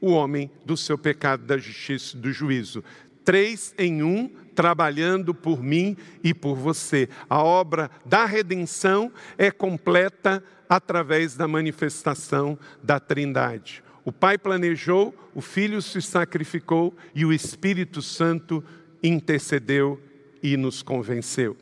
o 0.00 0.10
homem 0.10 0.50
do 0.64 0.76
seu 0.76 0.98
pecado, 0.98 1.46
da 1.46 1.56
justiça 1.56 2.16
e 2.16 2.20
do 2.20 2.32
juízo 2.32 2.82
três 3.28 3.74
em 3.76 4.02
um, 4.02 4.26
trabalhando 4.54 5.34
por 5.34 5.62
mim 5.62 5.98
e 6.24 6.32
por 6.32 6.56
você. 6.56 7.10
A 7.28 7.42
obra 7.42 7.90
da 8.02 8.24
redenção 8.24 9.12
é 9.36 9.50
completa 9.50 10.42
através 10.66 11.36
da 11.36 11.46
manifestação 11.46 12.58
da 12.82 12.98
Trindade. 12.98 13.84
O 14.08 14.12
Pai 14.12 14.38
planejou, 14.38 15.14
o 15.34 15.42
Filho 15.42 15.82
se 15.82 16.00
sacrificou 16.00 16.96
e 17.14 17.26
o 17.26 17.32
Espírito 17.32 18.00
Santo 18.00 18.64
intercedeu 19.02 20.00
e 20.42 20.56
nos 20.56 20.80
convenceu. 20.80 21.54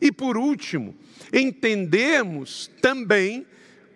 E 0.00 0.12
por 0.12 0.36
último, 0.36 0.94
entendemos 1.32 2.70
também 2.80 3.44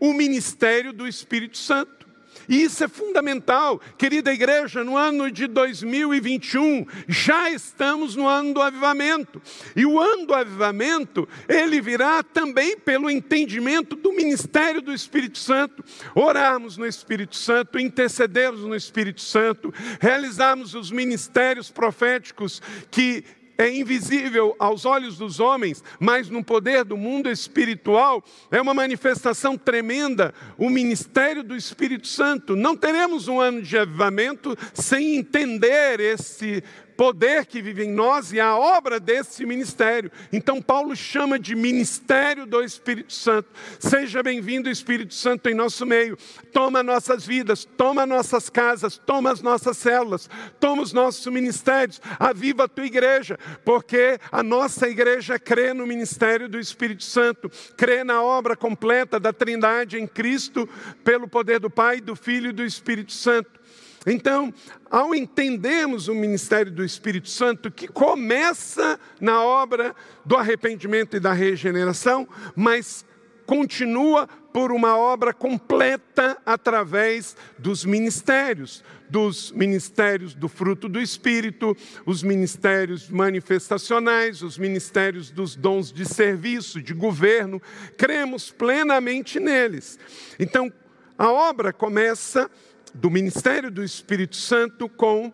o 0.01 0.13
ministério 0.13 0.93
do 0.93 1.07
Espírito 1.07 1.57
Santo. 1.57 2.02
E 2.49 2.63
isso 2.63 2.83
é 2.85 2.89
fundamental, 2.89 3.81
querida 3.97 4.33
igreja, 4.33 4.85
no 4.85 4.97
ano 4.97 5.31
de 5.31 5.47
2021, 5.47 6.87
já 7.09 7.51
estamos 7.51 8.17
no 8.17 8.27
ano 8.27 8.55
do 8.55 8.61
avivamento. 8.61 9.41
E 9.75 9.87
o 9.87 10.01
ano 10.01 10.27
do 10.27 10.35
avivamento, 10.35 11.29
ele 11.49 11.81
virá 11.81 12.23
também 12.23 12.77
pelo 12.77 13.11
entendimento 13.11 13.97
do 13.97 14.13
ministério 14.13 14.81
do 14.83 14.93
Espírito 14.93 15.39
Santo. 15.39 15.85
Orarmos 16.15 16.77
no 16.77 16.87
Espírito 16.87 17.37
Santo, 17.37 17.79
intercedermos 17.79 18.63
no 18.63 18.75
Espírito 18.75 19.21
Santo, 19.21 19.73
realizarmos 20.01 20.75
os 20.75 20.91
ministérios 20.91 21.71
proféticos 21.71 22.61
que 22.91 23.25
é 23.63 23.75
invisível 23.75 24.55
aos 24.59 24.85
olhos 24.85 25.17
dos 25.17 25.41
homens, 25.41 25.83
mas 25.99 26.29
no 26.29 26.45
poder 26.45 26.85
do 26.85 26.97
mundo 26.97 27.31
espiritual, 27.31 28.23
é 28.51 28.61
uma 28.61 28.75
manifestação 28.75 29.57
tremenda, 29.57 30.35
o 30.59 30.69
ministério 30.69 31.43
do 31.43 31.57
Espírito 31.57 32.07
Santo. 32.07 32.57
Não 32.57 32.77
teremos 32.77 33.29
um 33.29 33.41
ano 33.41 33.63
de 33.63 33.79
avivamento 33.79 34.57
sem 34.75 35.17
entender 35.17 36.01
esse 36.01 36.63
poder 37.03 37.47
que 37.47 37.61
vive 37.61 37.83
em 37.83 37.91
nós 37.91 38.33
e 38.33 38.39
a 38.39 38.57
obra 38.57 39.01
desse 39.01 39.45
ministério. 39.45 40.09
Então, 40.33 40.63
Paulo 40.63 40.95
chama 40.95 41.37
de 41.37 41.57
ministério 41.57 42.47
do 42.47 42.63
Espírito 42.63 43.13
Santo. 43.13 43.49
Seja 43.81 44.23
bem-vindo, 44.23 44.71
Espírito 44.71 45.13
Santo, 45.13 45.49
em 45.49 45.55
nosso 45.55 45.85
meio. 45.85 46.17
Toma 46.53 46.81
nossas 46.81 47.27
vidas, 47.27 47.65
toma 47.65 48.07
nossas 48.07 48.49
casas, 48.49 48.99
toma 48.99 49.33
as 49.33 49.43
nossas 49.43 49.79
células, 49.79 50.31
toma 50.61 50.81
os 50.81 50.93
nossos 50.93 51.27
ministérios. 51.27 52.01
Aviva 52.21 52.67
a 52.67 52.69
tua 52.69 52.87
igreja, 52.87 53.37
porque 53.65 54.17
a 54.31 54.41
nossa 54.41 54.87
igreja 54.87 55.41
crê 55.41 55.75
no 55.75 55.85
ministério 55.85 56.49
do 56.49 56.57
Espírito 56.57 57.03
Santo, 57.03 57.51
crê 57.77 58.05
na 58.05 58.23
obra 58.23 58.55
completa 58.55 59.19
da 59.19 59.33
Trindade 59.33 59.99
em 59.99 60.07
Cristo, 60.07 60.69
pelo 61.03 61.27
poder 61.27 61.59
do 61.59 61.69
Pai, 61.69 62.01
do 62.01 62.15
Filho 62.15 62.51
e 62.51 62.53
do 62.53 62.63
Espírito 62.63 63.11
Santo. 63.11 63.62
Então, 64.07 64.53
ao 64.91 65.15
entendermos 65.15 66.09
o 66.09 66.15
ministério 66.15 66.73
do 66.73 66.85
Espírito 66.85 67.29
Santo, 67.29 67.71
que 67.71 67.87
começa 67.87 68.99
na 69.21 69.43
obra 69.45 69.95
do 70.25 70.37
arrependimento 70.37 71.17
e 71.17 71.21
da 71.21 71.33
regeneração, 71.33 72.29
mas 72.57 73.05
continua 73.47 74.29
por 74.53 74.71
uma 74.73 74.97
obra 74.97 75.33
completa 75.33 76.37
através 76.45 77.37
dos 77.59 77.85
ministérios, 77.85 78.85
dos 79.09 79.51
ministérios 79.53 80.35
do 80.35 80.49
fruto 80.49 80.89
do 80.89 81.01
Espírito, 81.01 81.77
os 82.05 82.23
ministérios 82.23 83.09
manifestacionais, 83.09 84.43
os 84.43 84.59
ministérios 84.59 85.31
dos 85.31 85.55
dons 85.55 85.93
de 85.93 86.05
serviço, 86.05 86.83
de 86.83 86.93
governo, 86.93 87.61
cremos 87.97 88.51
plenamente 88.51 89.41
neles. 89.41 89.99
Então, 90.39 90.73
a 91.17 91.31
obra 91.31 91.73
começa 91.73 92.51
do 92.95 93.11
ministério 93.11 93.71
do 93.71 93.83
Espírito 93.83 94.37
Santo 94.37 94.89
com 94.89 95.33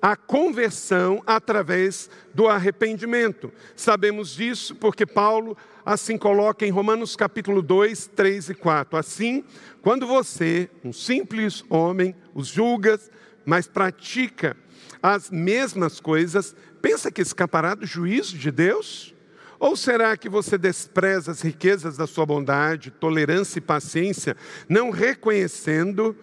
a 0.00 0.14
conversão 0.14 1.22
através 1.26 2.10
do 2.34 2.46
arrependimento. 2.46 3.52
Sabemos 3.74 4.34
disso 4.34 4.74
porque 4.74 5.06
Paulo 5.06 5.56
assim 5.84 6.18
coloca 6.18 6.66
em 6.66 6.70
Romanos 6.70 7.16
capítulo 7.16 7.62
2, 7.62 8.08
3 8.14 8.50
e 8.50 8.54
4. 8.54 8.98
Assim, 8.98 9.44
quando 9.82 10.06
você, 10.06 10.68
um 10.84 10.92
simples 10.92 11.64
homem, 11.70 12.14
os 12.34 12.48
julga, 12.48 12.98
mas 13.44 13.66
pratica 13.68 14.56
as 15.02 15.30
mesmas 15.30 16.00
coisas, 16.00 16.54
pensa 16.82 17.10
que 17.10 17.22
escapará 17.22 17.74
do 17.74 17.86
juízo 17.86 18.36
de 18.36 18.50
Deus? 18.50 19.14
Ou 19.58 19.76
será 19.76 20.16
que 20.16 20.28
você 20.28 20.58
despreza 20.58 21.30
as 21.30 21.40
riquezas 21.40 21.96
da 21.96 22.06
sua 22.06 22.26
bondade, 22.26 22.90
tolerância 22.90 23.58
e 23.58 23.62
paciência, 23.62 24.36
não 24.68 24.90
reconhecendo 24.90 26.16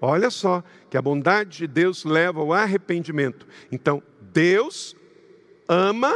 Olha 0.00 0.30
só, 0.30 0.64
que 0.88 0.96
a 0.96 1.02
bondade 1.02 1.58
de 1.58 1.66
Deus 1.66 2.04
leva 2.04 2.40
ao 2.40 2.52
arrependimento. 2.52 3.46
Então, 3.70 4.02
Deus 4.32 4.96
ama, 5.68 6.14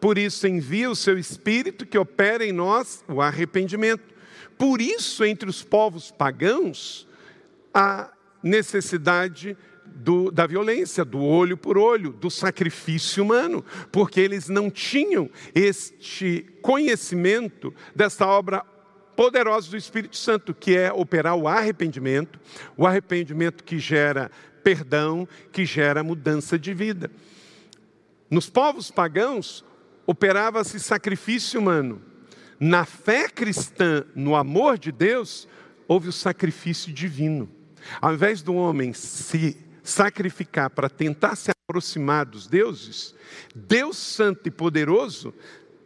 por 0.00 0.16
isso 0.16 0.46
envia 0.46 0.90
o 0.90 0.96
seu 0.96 1.18
Espírito 1.18 1.84
que 1.84 1.98
opera 1.98 2.44
em 2.44 2.52
nós 2.52 3.04
o 3.06 3.20
arrependimento. 3.20 4.12
Por 4.56 4.80
isso, 4.80 5.24
entre 5.24 5.48
os 5.48 5.62
povos 5.62 6.10
pagãos, 6.10 7.06
a 7.74 8.10
necessidade 8.42 9.56
do, 9.84 10.30
da 10.30 10.46
violência, 10.46 11.04
do 11.04 11.20
olho 11.20 11.56
por 11.56 11.76
olho, 11.76 12.12
do 12.12 12.30
sacrifício 12.30 13.22
humano, 13.22 13.64
porque 13.90 14.20
eles 14.20 14.48
não 14.48 14.70
tinham 14.70 15.28
este 15.54 16.46
conhecimento 16.62 17.74
dessa 17.94 18.26
obra 18.26 18.64
poderosos 19.16 19.70
do 19.70 19.76
Espírito 19.76 20.16
Santo, 20.16 20.54
que 20.54 20.76
é 20.76 20.92
operar 20.92 21.34
o 21.36 21.48
arrependimento, 21.48 22.40
o 22.76 22.86
arrependimento 22.86 23.64
que 23.64 23.78
gera 23.78 24.30
perdão, 24.62 25.28
que 25.50 25.64
gera 25.64 26.02
mudança 26.02 26.58
de 26.58 26.72
vida. 26.72 27.10
Nos 28.30 28.48
povos 28.48 28.90
pagãos, 28.90 29.64
operava-se 30.06 30.80
sacrifício 30.80 31.60
humano. 31.60 32.02
Na 32.58 32.84
fé 32.84 33.28
cristã, 33.28 34.04
no 34.14 34.36
amor 34.36 34.78
de 34.78 34.92
Deus, 34.92 35.48
houve 35.88 36.08
o 36.08 36.12
sacrifício 36.12 36.92
divino. 36.92 37.50
Ao 38.00 38.14
invés 38.14 38.40
do 38.40 38.54
homem 38.54 38.92
se 38.92 39.56
sacrificar 39.82 40.70
para 40.70 40.88
tentar 40.88 41.34
se 41.34 41.50
aproximar 41.50 42.24
dos 42.24 42.46
deuses, 42.46 43.14
Deus 43.54 43.96
Santo 43.96 44.46
e 44.46 44.50
Poderoso 44.50 45.34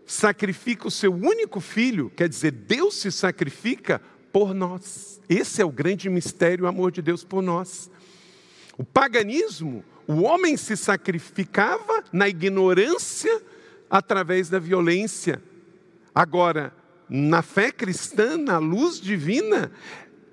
sacrifica 0.06 0.86
o 0.86 0.90
seu 0.90 1.12
único 1.12 1.60
filho, 1.60 2.10
quer 2.14 2.28
dizer, 2.28 2.52
Deus 2.52 2.94
se 2.94 3.10
sacrifica 3.10 4.00
por 4.32 4.54
nós. 4.54 5.20
Esse 5.28 5.60
é 5.60 5.64
o 5.64 5.70
grande 5.70 6.08
mistério, 6.08 6.64
o 6.64 6.68
amor 6.68 6.92
de 6.92 7.02
Deus 7.02 7.24
por 7.24 7.42
nós. 7.42 7.90
O 8.78 8.84
paganismo, 8.84 9.84
o 10.06 10.22
homem 10.22 10.56
se 10.56 10.76
sacrificava 10.76 12.04
na 12.12 12.28
ignorância 12.28 13.42
através 13.90 14.48
da 14.48 14.58
violência. 14.58 15.42
Agora, 16.14 16.72
na 17.08 17.42
fé 17.42 17.72
cristã, 17.72 18.36
na 18.36 18.58
luz 18.58 19.00
divina, 19.00 19.72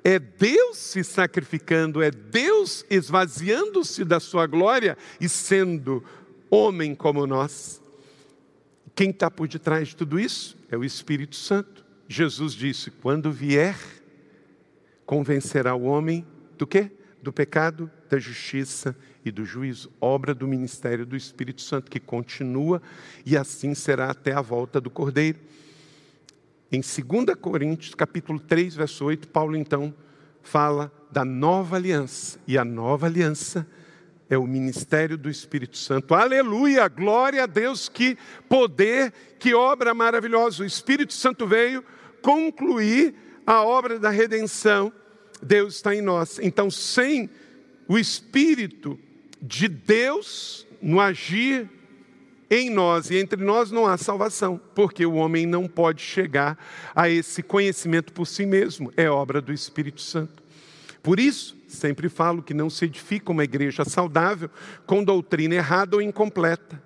é 0.04 0.20
Deus 0.20 0.78
se 0.78 1.04
sacrificando, 1.04 2.02
é 2.02 2.12
Deus 2.12 2.86
esvaziando-se 2.90 4.04
da 4.04 4.20
sua 4.20 4.46
glória 4.46 4.98
e 5.20 5.30
sendo 5.30 6.04
homem 6.50 6.94
como 6.94 7.26
nós. 7.26 7.83
Quem 8.96 9.10
está 9.10 9.30
por 9.30 9.48
detrás 9.48 9.90
de 9.90 9.96
tudo 9.96 10.20
isso? 10.20 10.58
É 10.70 10.78
o 10.78 10.84
Espírito 10.84 11.36
Santo. 11.36 11.84
Jesus 12.08 12.54
disse: 12.54 12.92
quando 12.92 13.32
vier, 13.32 13.78
convencerá 15.06 15.74
o 15.74 15.84
homem 15.84 16.26
do 16.58 16.68
quê? 16.68 16.92
Do 17.22 17.34
pecado, 17.34 17.90
da 18.10 18.20
justiça 18.20 18.96
e 19.26 19.32
do 19.32 19.46
juízo, 19.46 19.90
obra 20.00 20.36
do 20.36 20.48
ministério 20.48 21.06
do 21.06 21.16
Espírito 21.16 21.62
Santo 21.62 21.90
que 21.90 22.00
continua 22.00 22.82
e 23.26 23.38
assim 23.38 23.74
será 23.74 24.12
até 24.12 24.34
a 24.34 24.42
volta 24.42 24.80
do 24.80 24.90
Cordeiro. 24.90 25.40
Em 26.72 26.82
2 26.82 27.36
Coríntios, 27.40 27.96
capítulo 27.96 28.40
3, 28.40 28.76
verso 28.76 29.06
8, 29.06 29.28
Paulo 29.30 29.56
então 29.56 29.94
fala 30.42 30.92
da 31.12 31.24
nova 31.24 31.76
aliança, 31.78 32.40
e 32.48 32.58
a 32.58 32.66
nova 32.66 33.06
aliança 33.06 33.66
é 34.34 34.38
o 34.38 34.48
ministério 34.48 35.18
do 35.18 35.30
Espírito 35.30 35.78
Santo. 35.78 36.14
Aleluia, 36.14 36.88
glória 36.88 37.44
a 37.44 37.46
Deus, 37.46 37.88
que 37.88 38.18
poder, 38.50 39.14
que 39.40 39.54
obra 39.54 39.94
maravilhosa. 39.94 40.64
O 40.64 40.66
Espírito 40.66 41.14
Santo 41.14 41.46
veio 41.46 41.84
concluir 42.22 43.14
a 43.46 43.64
obra 43.64 44.00
da 44.00 44.10
redenção. 44.10 44.92
Deus 45.42 45.76
está 45.76 45.96
em 45.96 46.02
nós. 46.02 46.40
Então, 46.40 46.72
sem 46.72 47.30
o 47.88 47.98
Espírito 47.98 49.00
de 49.42 49.68
Deus 49.68 50.66
no 50.82 51.00
agir 51.00 51.70
em 52.50 52.70
nós 52.70 53.10
e 53.10 53.18
entre 53.18 53.44
nós 53.44 53.72
não 53.72 53.88
há 53.88 53.98
salvação, 53.98 54.60
porque 54.76 55.06
o 55.06 55.14
homem 55.14 55.46
não 55.46 55.68
pode 55.68 56.02
chegar 56.02 56.58
a 56.96 57.10
esse 57.10 57.42
conhecimento 57.42 58.14
por 58.14 58.26
si 58.28 58.46
mesmo, 58.46 58.92
é 58.96 59.10
obra 59.10 59.42
do 59.42 59.52
Espírito 59.52 60.02
Santo. 60.02 60.44
Por 61.02 61.20
isso, 61.20 61.58
sempre 61.76 62.10
falo 62.10 62.44
que 62.44 62.54
não 62.54 62.70
se 62.70 62.86
edifica 62.86 63.32
uma 63.32 63.44
igreja 63.44 63.84
saudável 63.84 64.50
com 64.86 65.04
doutrina 65.04 65.56
errada 65.56 65.96
ou 65.96 66.02
incompleta. 66.02 66.82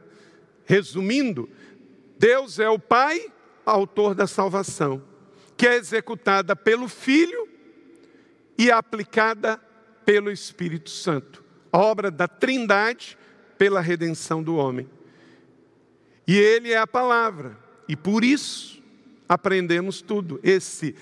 Resumindo, 0.65 1.49
Deus 2.17 2.59
é 2.59 2.69
o 2.69 2.79
Pai, 2.79 3.31
autor 3.65 4.15
da 4.15 4.27
salvação, 4.27 5.01
que 5.55 5.67
é 5.67 5.75
executada 5.75 6.55
pelo 6.55 6.87
Filho 6.87 7.47
e 8.57 8.71
aplicada 8.71 9.57
pelo 10.05 10.31
Espírito 10.31 10.89
Santo. 10.89 11.43
Obra 11.71 12.09
da 12.09 12.27
Trindade 12.27 13.17
pela 13.57 13.81
redenção 13.81 14.41
do 14.41 14.55
homem. 14.55 14.89
E 16.25 16.37
Ele 16.37 16.71
é 16.71 16.77
a 16.77 16.87
palavra. 16.87 17.57
E 17.87 17.95
por 17.95 18.23
isso 18.23 18.81
aprendemos 19.27 20.01
tudo. 20.01 20.39
Esse 20.43 20.95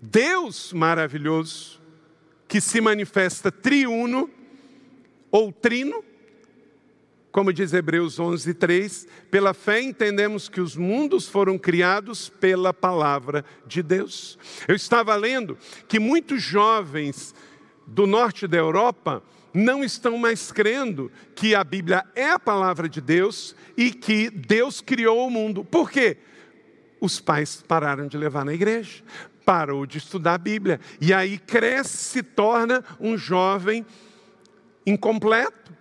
Deus 0.00 0.72
maravilhoso, 0.72 1.80
que 2.54 2.60
se 2.60 2.80
manifesta 2.80 3.50
triuno 3.50 4.30
ou 5.28 5.50
trino, 5.50 6.04
como 7.32 7.52
diz 7.52 7.72
Hebreus 7.72 8.20
11, 8.20 8.54
3, 8.54 9.08
pela 9.28 9.52
fé 9.52 9.82
entendemos 9.82 10.48
que 10.48 10.60
os 10.60 10.76
mundos 10.76 11.26
foram 11.26 11.58
criados 11.58 12.28
pela 12.28 12.72
palavra 12.72 13.44
de 13.66 13.82
Deus. 13.82 14.38
Eu 14.68 14.76
estava 14.76 15.16
lendo 15.16 15.58
que 15.88 15.98
muitos 15.98 16.44
jovens 16.44 17.34
do 17.88 18.06
norte 18.06 18.46
da 18.46 18.58
Europa 18.58 19.20
não 19.52 19.82
estão 19.82 20.16
mais 20.16 20.52
crendo 20.52 21.10
que 21.34 21.56
a 21.56 21.64
Bíblia 21.64 22.06
é 22.14 22.30
a 22.30 22.38
palavra 22.38 22.88
de 22.88 23.00
Deus 23.00 23.56
e 23.76 23.90
que 23.90 24.30
Deus 24.30 24.80
criou 24.80 25.26
o 25.26 25.30
mundo. 25.30 25.64
Por 25.64 25.90
quê? 25.90 26.18
Os 27.00 27.18
pais 27.18 27.64
pararam 27.66 28.06
de 28.06 28.16
levar 28.16 28.44
na 28.44 28.54
igreja, 28.54 29.02
parou 29.44 29.86
de 29.86 29.98
estudar 29.98 30.34
a 30.34 30.38
Bíblia, 30.38 30.80
e 31.00 31.12
aí 31.12 31.38
cresce, 31.38 31.96
se 31.98 32.22
torna 32.22 32.84
um 32.98 33.16
jovem 33.16 33.84
incompleto, 34.86 35.72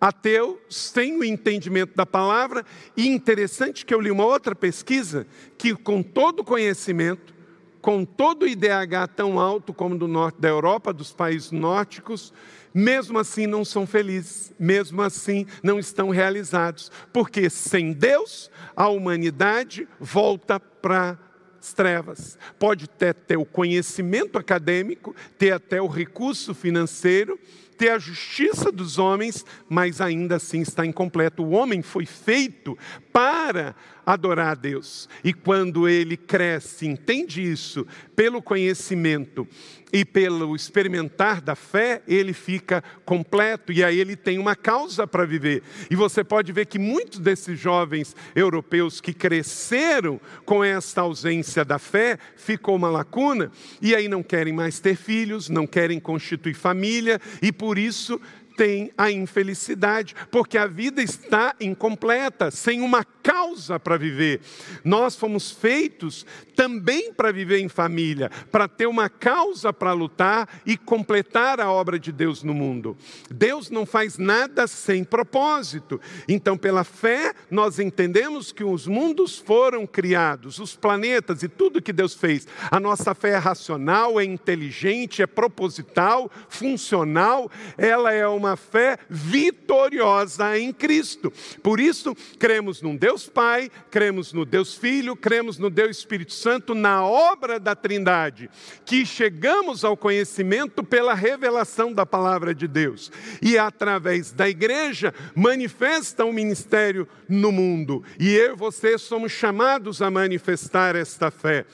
ateu, 0.00 0.60
sem 0.68 1.18
o 1.18 1.24
entendimento 1.24 1.94
da 1.94 2.04
palavra, 2.04 2.64
e 2.96 3.08
interessante 3.08 3.86
que 3.86 3.94
eu 3.94 4.00
li 4.00 4.10
uma 4.10 4.24
outra 4.24 4.54
pesquisa 4.54 5.26
que, 5.56 5.74
com 5.74 6.02
todo 6.02 6.44
conhecimento, 6.44 7.32
com 7.80 8.04
todo 8.04 8.44
o 8.44 8.48
IDH 8.48 9.08
tão 9.14 9.38
alto 9.38 9.72
como 9.74 9.96
do 9.96 10.08
norte 10.08 10.40
da 10.40 10.48
Europa, 10.48 10.92
dos 10.92 11.12
países 11.12 11.50
nórdicos, 11.50 12.32
mesmo 12.72 13.18
assim 13.18 13.46
não 13.46 13.64
são 13.64 13.86
felizes, 13.86 14.52
mesmo 14.58 15.00
assim 15.00 15.46
não 15.62 15.78
estão 15.78 16.08
realizados, 16.08 16.90
porque 17.12 17.48
sem 17.48 17.92
Deus 17.92 18.50
a 18.74 18.88
humanidade 18.88 19.86
volta 20.00 20.58
para 20.58 21.18
as 21.64 21.72
trevas. 21.72 22.38
Pode 22.58 22.84
até 22.84 23.14
ter 23.14 23.38
o 23.38 23.44
conhecimento 23.44 24.36
acadêmico, 24.36 25.16
ter 25.38 25.52
até 25.52 25.80
o 25.80 25.86
recurso 25.86 26.54
financeiro, 26.54 27.40
ter 27.78 27.88
a 27.88 27.98
justiça 27.98 28.70
dos 28.70 28.98
homens, 28.98 29.46
mas 29.66 30.00
ainda 30.00 30.36
assim 30.36 30.60
está 30.60 30.84
incompleto. 30.84 31.42
O 31.42 31.52
homem 31.52 31.80
foi 31.80 32.04
feito 32.04 32.76
para 33.10 33.74
adorar 34.04 34.52
a 34.52 34.54
Deus. 34.54 35.08
E 35.22 35.32
quando 35.32 35.88
ele 35.88 36.16
cresce, 36.16 36.86
entende 36.86 37.42
isso, 37.42 37.86
pelo 38.14 38.42
conhecimento 38.42 39.46
e 39.92 40.04
pelo 40.04 40.56
experimentar 40.56 41.40
da 41.40 41.54
fé, 41.54 42.02
ele 42.08 42.32
fica 42.32 42.82
completo 43.04 43.72
e 43.72 43.84
aí 43.84 44.00
ele 44.00 44.16
tem 44.16 44.38
uma 44.40 44.56
causa 44.56 45.06
para 45.06 45.24
viver. 45.24 45.62
E 45.88 45.94
você 45.94 46.24
pode 46.24 46.50
ver 46.52 46.66
que 46.66 46.80
muitos 46.80 47.20
desses 47.20 47.58
jovens 47.58 48.16
europeus 48.34 49.00
que 49.00 49.12
cresceram 49.12 50.20
com 50.44 50.64
essa 50.64 51.02
ausência 51.02 51.64
da 51.64 51.78
fé, 51.78 52.18
ficou 52.36 52.74
uma 52.74 52.90
lacuna 52.90 53.52
e 53.80 53.94
aí 53.94 54.08
não 54.08 54.22
querem 54.22 54.52
mais 54.52 54.80
ter 54.80 54.96
filhos, 54.96 55.48
não 55.48 55.64
querem 55.66 56.00
constituir 56.00 56.54
família 56.54 57.20
e 57.40 57.52
por 57.52 57.78
isso 57.78 58.20
tem 58.56 58.92
a 58.96 59.10
infelicidade, 59.10 60.14
porque 60.30 60.56
a 60.56 60.66
vida 60.66 61.02
está 61.02 61.54
incompleta, 61.60 62.50
sem 62.50 62.80
uma 62.80 63.04
causa 63.04 63.80
para 63.80 63.96
viver. 63.96 64.40
Nós 64.84 65.16
fomos 65.16 65.50
feitos 65.50 66.26
também 66.54 67.12
para 67.12 67.32
viver 67.32 67.58
em 67.58 67.68
família, 67.68 68.30
para 68.52 68.68
ter 68.68 68.86
uma 68.86 69.08
causa 69.08 69.72
para 69.72 69.92
lutar 69.92 70.48
e 70.64 70.76
completar 70.76 71.60
a 71.60 71.70
obra 71.70 71.98
de 71.98 72.12
Deus 72.12 72.42
no 72.42 72.54
mundo. 72.54 72.96
Deus 73.30 73.70
não 73.70 73.84
faz 73.84 74.18
nada 74.18 74.66
sem 74.66 75.02
propósito. 75.02 76.00
Então, 76.28 76.56
pela 76.56 76.84
fé, 76.84 77.34
nós 77.50 77.78
entendemos 77.78 78.52
que 78.52 78.62
os 78.62 78.86
mundos 78.86 79.38
foram 79.38 79.86
criados, 79.86 80.58
os 80.58 80.76
planetas 80.76 81.42
e 81.42 81.48
tudo 81.48 81.82
que 81.82 81.92
Deus 81.92 82.14
fez. 82.14 82.46
A 82.70 82.78
nossa 82.78 83.14
fé 83.14 83.30
é 83.30 83.36
racional, 83.36 84.20
é 84.20 84.24
inteligente, 84.24 85.22
é 85.22 85.26
proposital, 85.26 86.30
funcional, 86.48 87.50
ela 87.76 88.12
é 88.12 88.26
uma 88.28 88.43
uma 88.44 88.56
fé 88.56 88.98
vitoriosa 89.08 90.58
em 90.58 90.72
Cristo. 90.72 91.32
Por 91.62 91.78
isso, 91.78 92.16
cremos 92.38 92.80
num 92.80 92.96
Deus 92.96 93.28
Pai, 93.28 93.70
cremos 93.90 94.32
no 94.32 94.44
Deus 94.44 94.74
Filho, 94.74 95.14
cremos 95.14 95.58
no 95.58 95.68
Deus 95.68 95.98
Espírito 95.98 96.32
Santo, 96.32 96.74
na 96.74 97.04
obra 97.04 97.60
da 97.60 97.74
Trindade, 97.74 98.48
que 98.84 99.04
chegamos 99.04 99.84
ao 99.84 99.96
conhecimento 99.96 100.82
pela 100.82 101.14
revelação 101.14 101.92
da 101.92 102.06
palavra 102.06 102.54
de 102.54 102.66
Deus. 102.66 103.10
E 103.42 103.58
através 103.58 104.32
da 104.32 104.48
igreja 104.48 105.14
manifesta 105.34 106.24
o 106.24 106.28
um 106.28 106.32
ministério 106.32 107.08
no 107.28 107.52
mundo. 107.52 108.02
E 108.18 108.34
eu 108.34 108.54
e 108.54 108.56
você 108.56 108.96
somos 108.96 109.32
chamados 109.32 110.00
a 110.00 110.10
manifestar 110.10 110.94
esta 110.96 111.30
fé. 111.30 111.66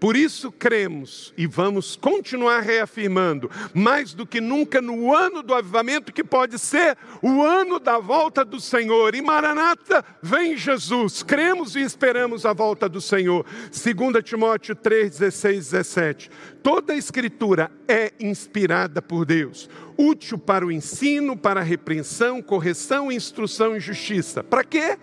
Por 0.00 0.16
isso 0.16 0.52
cremos 0.52 1.32
e 1.36 1.46
vamos 1.46 1.96
continuar 1.96 2.60
reafirmando, 2.60 3.50
mais 3.74 4.14
do 4.14 4.24
que 4.24 4.40
nunca 4.40 4.80
no 4.80 5.12
ano 5.14 5.42
do 5.42 5.52
avivamento, 5.52 6.12
que 6.12 6.22
pode 6.22 6.56
ser 6.58 6.96
o 7.20 7.42
ano 7.42 7.80
da 7.80 7.98
volta 7.98 8.44
do 8.44 8.60
Senhor. 8.60 9.16
E 9.16 9.22
Maranata, 9.22 10.04
vem 10.22 10.56
Jesus. 10.56 11.24
Cremos 11.24 11.74
e 11.74 11.80
esperamos 11.80 12.46
a 12.46 12.52
volta 12.52 12.88
do 12.88 13.00
Senhor. 13.00 13.44
2 13.72 14.22
Timóteo 14.22 14.76
3, 14.76 15.18
16, 15.18 15.70
17. 15.70 16.30
Toda 16.62 16.92
a 16.92 16.96
Escritura 16.96 17.70
é 17.88 18.12
inspirada 18.20 19.02
por 19.02 19.24
Deus, 19.24 19.68
útil 19.96 20.38
para 20.38 20.64
o 20.64 20.70
ensino, 20.70 21.36
para 21.36 21.60
a 21.60 21.64
repreensão, 21.64 22.40
correção, 22.40 23.10
instrução 23.10 23.76
e 23.76 23.80
justiça. 23.80 24.44
Para 24.44 24.62
quê? 24.62 24.96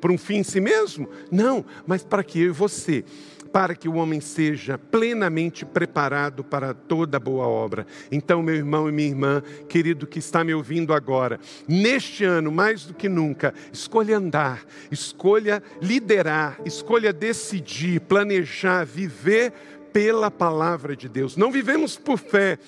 Para 0.00 0.12
um 0.12 0.18
fim 0.18 0.38
em 0.38 0.42
si 0.42 0.60
mesmo? 0.60 1.08
Não, 1.30 1.64
mas 1.86 2.02
para 2.02 2.24
que 2.24 2.40
eu 2.40 2.46
e 2.46 2.50
você 2.50 3.04
para 3.54 3.76
que 3.76 3.88
o 3.88 3.94
homem 3.94 4.20
seja 4.20 4.76
plenamente 4.76 5.64
preparado 5.64 6.42
para 6.42 6.74
toda 6.74 7.20
boa 7.20 7.46
obra. 7.46 7.86
Então, 8.10 8.42
meu 8.42 8.56
irmão 8.56 8.88
e 8.88 8.92
minha 8.92 9.08
irmã, 9.08 9.40
querido 9.68 10.08
que 10.08 10.18
está 10.18 10.42
me 10.42 10.52
ouvindo 10.52 10.92
agora, 10.92 11.38
neste 11.68 12.24
ano, 12.24 12.50
mais 12.50 12.84
do 12.84 12.92
que 12.92 13.08
nunca, 13.08 13.54
escolha 13.72 14.16
andar, 14.16 14.64
escolha 14.90 15.62
liderar, 15.80 16.58
escolha 16.64 17.12
decidir, 17.12 18.00
planejar, 18.00 18.84
viver 18.84 19.52
pela 19.92 20.32
palavra 20.32 20.96
de 20.96 21.08
Deus. 21.08 21.36
Não 21.36 21.52
vivemos 21.52 21.96
por 21.96 22.18
fé, 22.18 22.58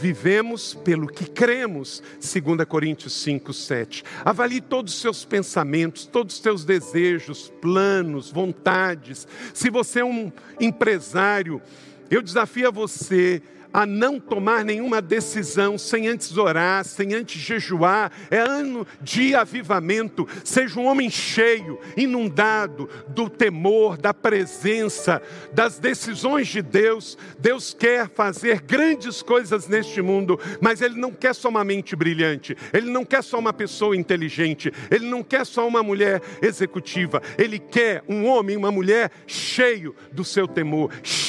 vivemos 0.00 0.74
pelo 0.74 1.08
que 1.08 1.26
cremos, 1.26 2.02
2 2.20 2.64
Coríntios 2.66 3.12
5, 3.14 3.52
7. 3.52 4.04
Avalie 4.24 4.60
todos 4.60 4.94
os 4.94 5.00
seus 5.00 5.24
pensamentos, 5.24 6.06
todos 6.06 6.36
os 6.36 6.40
seus 6.40 6.64
desejos, 6.64 7.52
planos, 7.60 8.30
vontades. 8.30 9.26
Se 9.52 9.68
você 9.70 10.00
é 10.00 10.04
um 10.04 10.32
empresário, 10.60 11.60
Eu 12.10 12.22
desafio 12.22 12.68
a 12.68 12.70
você 12.70 13.42
a 13.72 13.86
não 13.86 14.18
tomar 14.18 14.64
nenhuma 14.64 15.00
decisão 15.00 15.76
sem 15.76 16.08
antes 16.08 16.36
orar, 16.36 16.84
sem 16.84 17.14
antes 17.14 17.40
jejuar. 17.40 18.10
É 18.30 18.38
ano 18.38 18.86
de 19.00 19.34
avivamento. 19.34 20.26
Seja 20.44 20.78
um 20.80 20.86
homem 20.86 21.10
cheio, 21.10 21.78
inundado 21.96 22.88
do 23.08 23.28
temor, 23.28 23.96
da 23.96 24.14
presença, 24.14 25.22
das 25.52 25.78
decisões 25.78 26.48
de 26.48 26.62
Deus. 26.62 27.16
Deus 27.38 27.74
quer 27.74 28.08
fazer 28.08 28.60
grandes 28.62 29.22
coisas 29.22 29.68
neste 29.68 30.00
mundo, 30.00 30.38
mas 30.60 30.80
Ele 30.80 30.98
não 30.98 31.12
quer 31.12 31.34
só 31.34 31.48
uma 31.48 31.64
mente 31.64 31.94
brilhante, 31.94 32.56
Ele 32.72 32.90
não 32.90 33.04
quer 33.04 33.22
só 33.22 33.38
uma 33.38 33.52
pessoa 33.52 33.96
inteligente, 33.96 34.72
Ele 34.90 35.06
não 35.06 35.22
quer 35.22 35.44
só 35.44 35.66
uma 35.66 35.82
mulher 35.82 36.22
executiva, 36.42 37.22
Ele 37.36 37.58
quer 37.58 38.02
um 38.08 38.26
homem, 38.26 38.56
uma 38.56 38.70
mulher 38.70 39.10
cheio 39.26 39.94
do 40.12 40.24
seu 40.24 40.48
temor, 40.48 40.90
cheio 41.02 41.27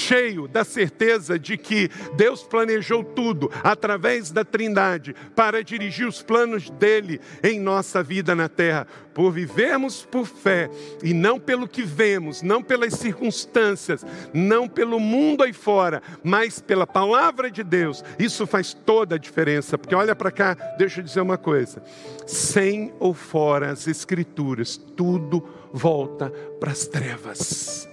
da 0.51 0.63
certeza 0.63 1.37
de 1.37 1.55
que 1.55 1.89
Deus 2.15 2.41
planejou 2.41 3.03
tudo 3.03 3.51
através 3.63 4.31
da 4.31 4.43
Trindade 4.43 5.15
para 5.35 5.63
dirigir 5.63 6.07
os 6.07 6.23
planos 6.23 6.69
dele 6.71 7.21
em 7.43 7.59
nossa 7.59 8.01
vida 8.01 8.33
na 8.33 8.49
terra, 8.49 8.87
por 9.13 9.31
vivermos 9.31 10.03
por 10.05 10.25
fé 10.25 10.69
e 11.03 11.13
não 11.13 11.39
pelo 11.39 11.67
que 11.67 11.83
vemos, 11.83 12.41
não 12.41 12.63
pelas 12.63 12.93
circunstâncias, 12.93 14.03
não 14.33 14.67
pelo 14.67 14.99
mundo 14.99 15.43
aí 15.43 15.53
fora, 15.53 16.01
mas 16.23 16.59
pela 16.59 16.87
palavra 16.87 17.51
de 17.51 17.63
Deus. 17.63 18.03
Isso 18.17 18.47
faz 18.47 18.73
toda 18.73 19.15
a 19.15 19.19
diferença, 19.19 19.77
porque 19.77 19.93
olha 19.93 20.15
para 20.15 20.31
cá, 20.31 20.55
deixa 20.77 21.01
eu 21.01 21.03
dizer 21.03 21.21
uma 21.21 21.37
coisa: 21.37 21.83
sem 22.25 22.93
ou 22.99 23.13
fora 23.13 23.71
as 23.71 23.87
Escrituras, 23.87 24.75
tudo 24.75 25.47
volta 25.71 26.29
para 26.59 26.71
as 26.71 26.87
trevas. 26.87 27.88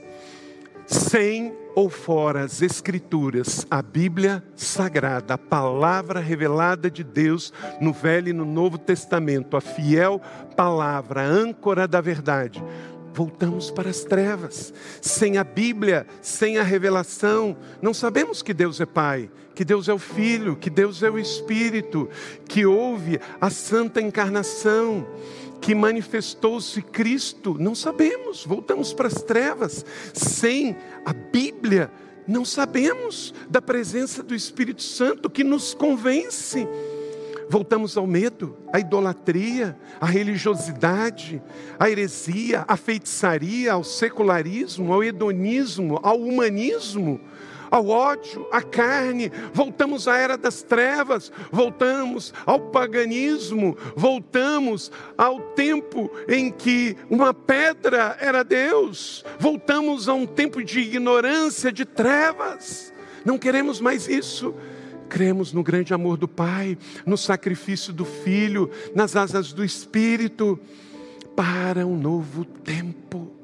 Sem 0.87 1.53
ou 1.75 1.91
fora 1.91 2.45
as 2.45 2.63
Escrituras, 2.63 3.67
a 3.69 3.83
Bíblia 3.83 4.43
Sagrada, 4.55 5.35
a 5.35 5.39
palavra 5.39 6.21
revelada 6.21 6.89
de 6.89 7.03
Deus 7.03 7.53
no 7.81 7.93
Velho 7.93 8.29
e 8.29 8.33
no 8.33 8.45
Novo 8.45 8.79
Testamento, 8.79 9.57
a 9.57 9.61
fiel 9.61 10.21
palavra, 10.57 11.23
a 11.23 11.27
âncora 11.27 11.89
da 11.89 12.01
verdade, 12.01 12.63
voltamos 13.13 13.71
para 13.71 13.91
as 13.91 14.05
trevas. 14.05 14.73
Sem 15.01 15.39
a 15.39 15.45
Bíblia, 15.45 16.07
sem 16.23 16.57
a 16.57 16.63
revelação, 16.63 17.57
não 17.83 17.93
sabemos 17.93 18.41
que 18.41 18.55
Deus 18.55 18.81
é 18.81 18.87
Pai, 18.87 19.29
que 19.55 19.65
Deus 19.65 19.89
é 19.89 19.93
o 19.93 19.99
Filho, 19.99 20.55
que 20.55 20.71
Deus 20.71 21.03
é 21.03 21.11
o 21.11 21.19
Espírito, 21.19 22.09
que 22.47 22.65
houve 22.65 23.19
a 23.41 23.51
santa 23.51 24.01
encarnação 24.01 25.07
que 25.61 25.75
manifestou-se 25.75 26.81
Cristo? 26.83 27.57
Não 27.59 27.75
sabemos, 27.75 28.45
voltamos 28.45 28.93
para 28.93 29.09
as 29.09 29.23
trevas. 29.23 29.85
Sem 30.13 30.77
a 31.05 31.13
Bíblia, 31.13 31.91
não 32.27 32.45
sabemos 32.45 33.35
da 33.49 33.63
presença 33.63 34.23
do 34.23 34.35
Espírito 34.35 34.83
Santo 34.83 35.31
que 35.31 35.45
nos 35.45 35.75
convence. 35.75 36.67
Voltamos 37.49 37.97
ao 37.97 38.07
medo, 38.07 38.57
à 38.73 38.81
idolatria, 38.81 39.79
à 40.01 40.07
religiosidade, 40.07 41.41
à 41.79 41.89
heresia, 41.89 42.65
à 42.67 42.77
feitiçaria, 42.77 43.73
ao 43.73 43.85
secularismo, 43.85 44.93
ao 44.93 45.05
hedonismo, 45.05 46.01
ao 46.03 46.21
humanismo 46.21 47.21
ao 47.71 47.89
ódio, 47.89 48.47
à 48.51 48.63
carne, 48.63 49.31
voltamos 49.53 50.09
à 50.09 50.17
era 50.17 50.37
das 50.37 50.63
trevas, 50.63 51.33
voltamos 51.51 52.33
ao 52.45 52.59
paganismo, 52.59 53.77
voltamos 53.95 54.91
ao 55.17 55.41
tempo 55.41 56.11
em 56.29 56.51
que 56.51 56.97
uma 57.11 57.33
pedra 57.33 58.17
era 58.21 58.43
Deus, 58.43 59.25
voltamos 59.39 60.09
a 60.09 60.15
um 60.15 60.27
tempo 60.27 60.63
de 60.63 60.81
ignorância, 60.81 61.73
de 61.73 61.85
trevas. 61.85 62.93
Não 63.25 63.39
queremos 63.39 63.81
mais 63.81 64.09
isso. 64.09 64.55
Cremos 65.09 65.53
no 65.53 65.63
grande 65.63 65.95
amor 65.95 66.17
do 66.17 66.27
Pai, 66.27 66.77
no 67.05 67.17
sacrifício 67.17 67.93
do 67.93 68.05
Filho, 68.05 68.71
nas 68.95 69.15
asas 69.15 69.53
do 69.53 69.65
Espírito, 69.65 70.59
para 71.37 71.87
um 71.87 71.97
novo 71.97 72.45
tempo. 72.45 73.36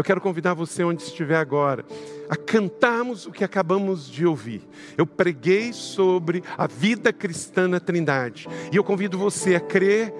Eu 0.00 0.04
quero 0.04 0.18
convidar 0.18 0.54
você, 0.54 0.82
onde 0.82 1.02
estiver 1.02 1.36
agora, 1.36 1.84
a 2.26 2.34
cantarmos 2.34 3.26
o 3.26 3.30
que 3.30 3.44
acabamos 3.44 4.10
de 4.10 4.24
ouvir. 4.24 4.66
Eu 4.96 5.06
preguei 5.06 5.74
sobre 5.74 6.42
a 6.56 6.66
vida 6.66 7.12
cristã 7.12 7.68
na 7.68 7.78
Trindade. 7.78 8.48
E 8.72 8.76
eu 8.76 8.82
convido 8.82 9.18
você 9.18 9.54
a 9.54 9.60
crer 9.60 10.10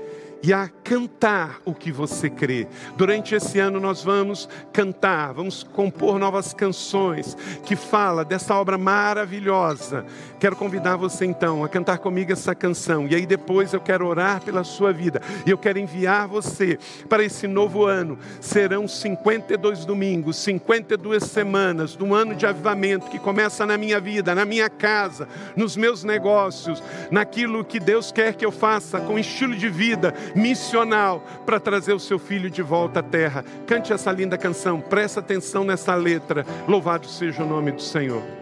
e 0.42 0.52
a 0.52 0.68
cantar 0.82 1.60
o 1.64 1.74
que 1.74 1.92
você 1.92 2.30
crê. 2.30 2.66
Durante 2.96 3.34
esse 3.34 3.58
ano 3.58 3.78
nós 3.78 4.02
vamos 4.02 4.48
cantar, 4.72 5.32
vamos 5.32 5.62
compor 5.62 6.18
novas 6.18 6.54
canções 6.54 7.36
que 7.64 7.76
fala 7.76 8.24
dessa 8.24 8.54
obra 8.54 8.78
maravilhosa. 8.78 10.04
Quero 10.38 10.56
convidar 10.56 10.96
você 10.96 11.26
então 11.26 11.62
a 11.62 11.68
cantar 11.68 11.98
comigo 11.98 12.32
essa 12.32 12.54
canção 12.54 13.06
e 13.06 13.14
aí 13.14 13.26
depois 13.26 13.72
eu 13.72 13.80
quero 13.80 14.06
orar 14.06 14.40
pela 14.40 14.64
sua 14.64 14.92
vida 14.92 15.20
e 15.44 15.50
eu 15.50 15.58
quero 15.58 15.78
enviar 15.78 16.26
você 16.26 16.78
para 17.08 17.22
esse 17.22 17.46
novo 17.46 17.84
ano. 17.84 18.18
Serão 18.40 18.88
52 18.88 19.84
domingos, 19.84 20.36
52 20.38 21.22
semanas 21.24 21.94
do 21.94 22.14
ano 22.14 22.34
de 22.34 22.46
avivamento 22.46 23.10
que 23.10 23.18
começa 23.18 23.66
na 23.66 23.76
minha 23.76 24.00
vida, 24.00 24.34
na 24.34 24.44
minha 24.44 24.70
casa, 24.70 25.28
nos 25.54 25.76
meus 25.76 26.02
negócios, 26.02 26.82
naquilo 27.10 27.64
que 27.64 27.78
Deus 27.78 28.10
quer 28.10 28.34
que 28.34 28.44
eu 28.44 28.52
faça 28.52 29.00
com 29.00 29.18
estilo 29.18 29.54
de 29.54 29.68
vida 29.68 30.14
missional 30.34 31.22
para 31.44 31.60
trazer 31.60 31.92
o 31.92 32.00
seu 32.00 32.18
filho 32.18 32.50
de 32.50 32.62
volta 32.62 33.00
à 33.00 33.02
terra. 33.02 33.44
Cante 33.66 33.92
essa 33.92 34.10
linda 34.12 34.38
canção, 34.38 34.80
presta 34.80 35.20
atenção 35.20 35.64
nessa 35.64 35.94
letra. 35.94 36.46
Louvado 36.66 37.06
seja 37.06 37.42
o 37.42 37.48
nome 37.48 37.72
do 37.72 37.82
Senhor. 37.82 38.39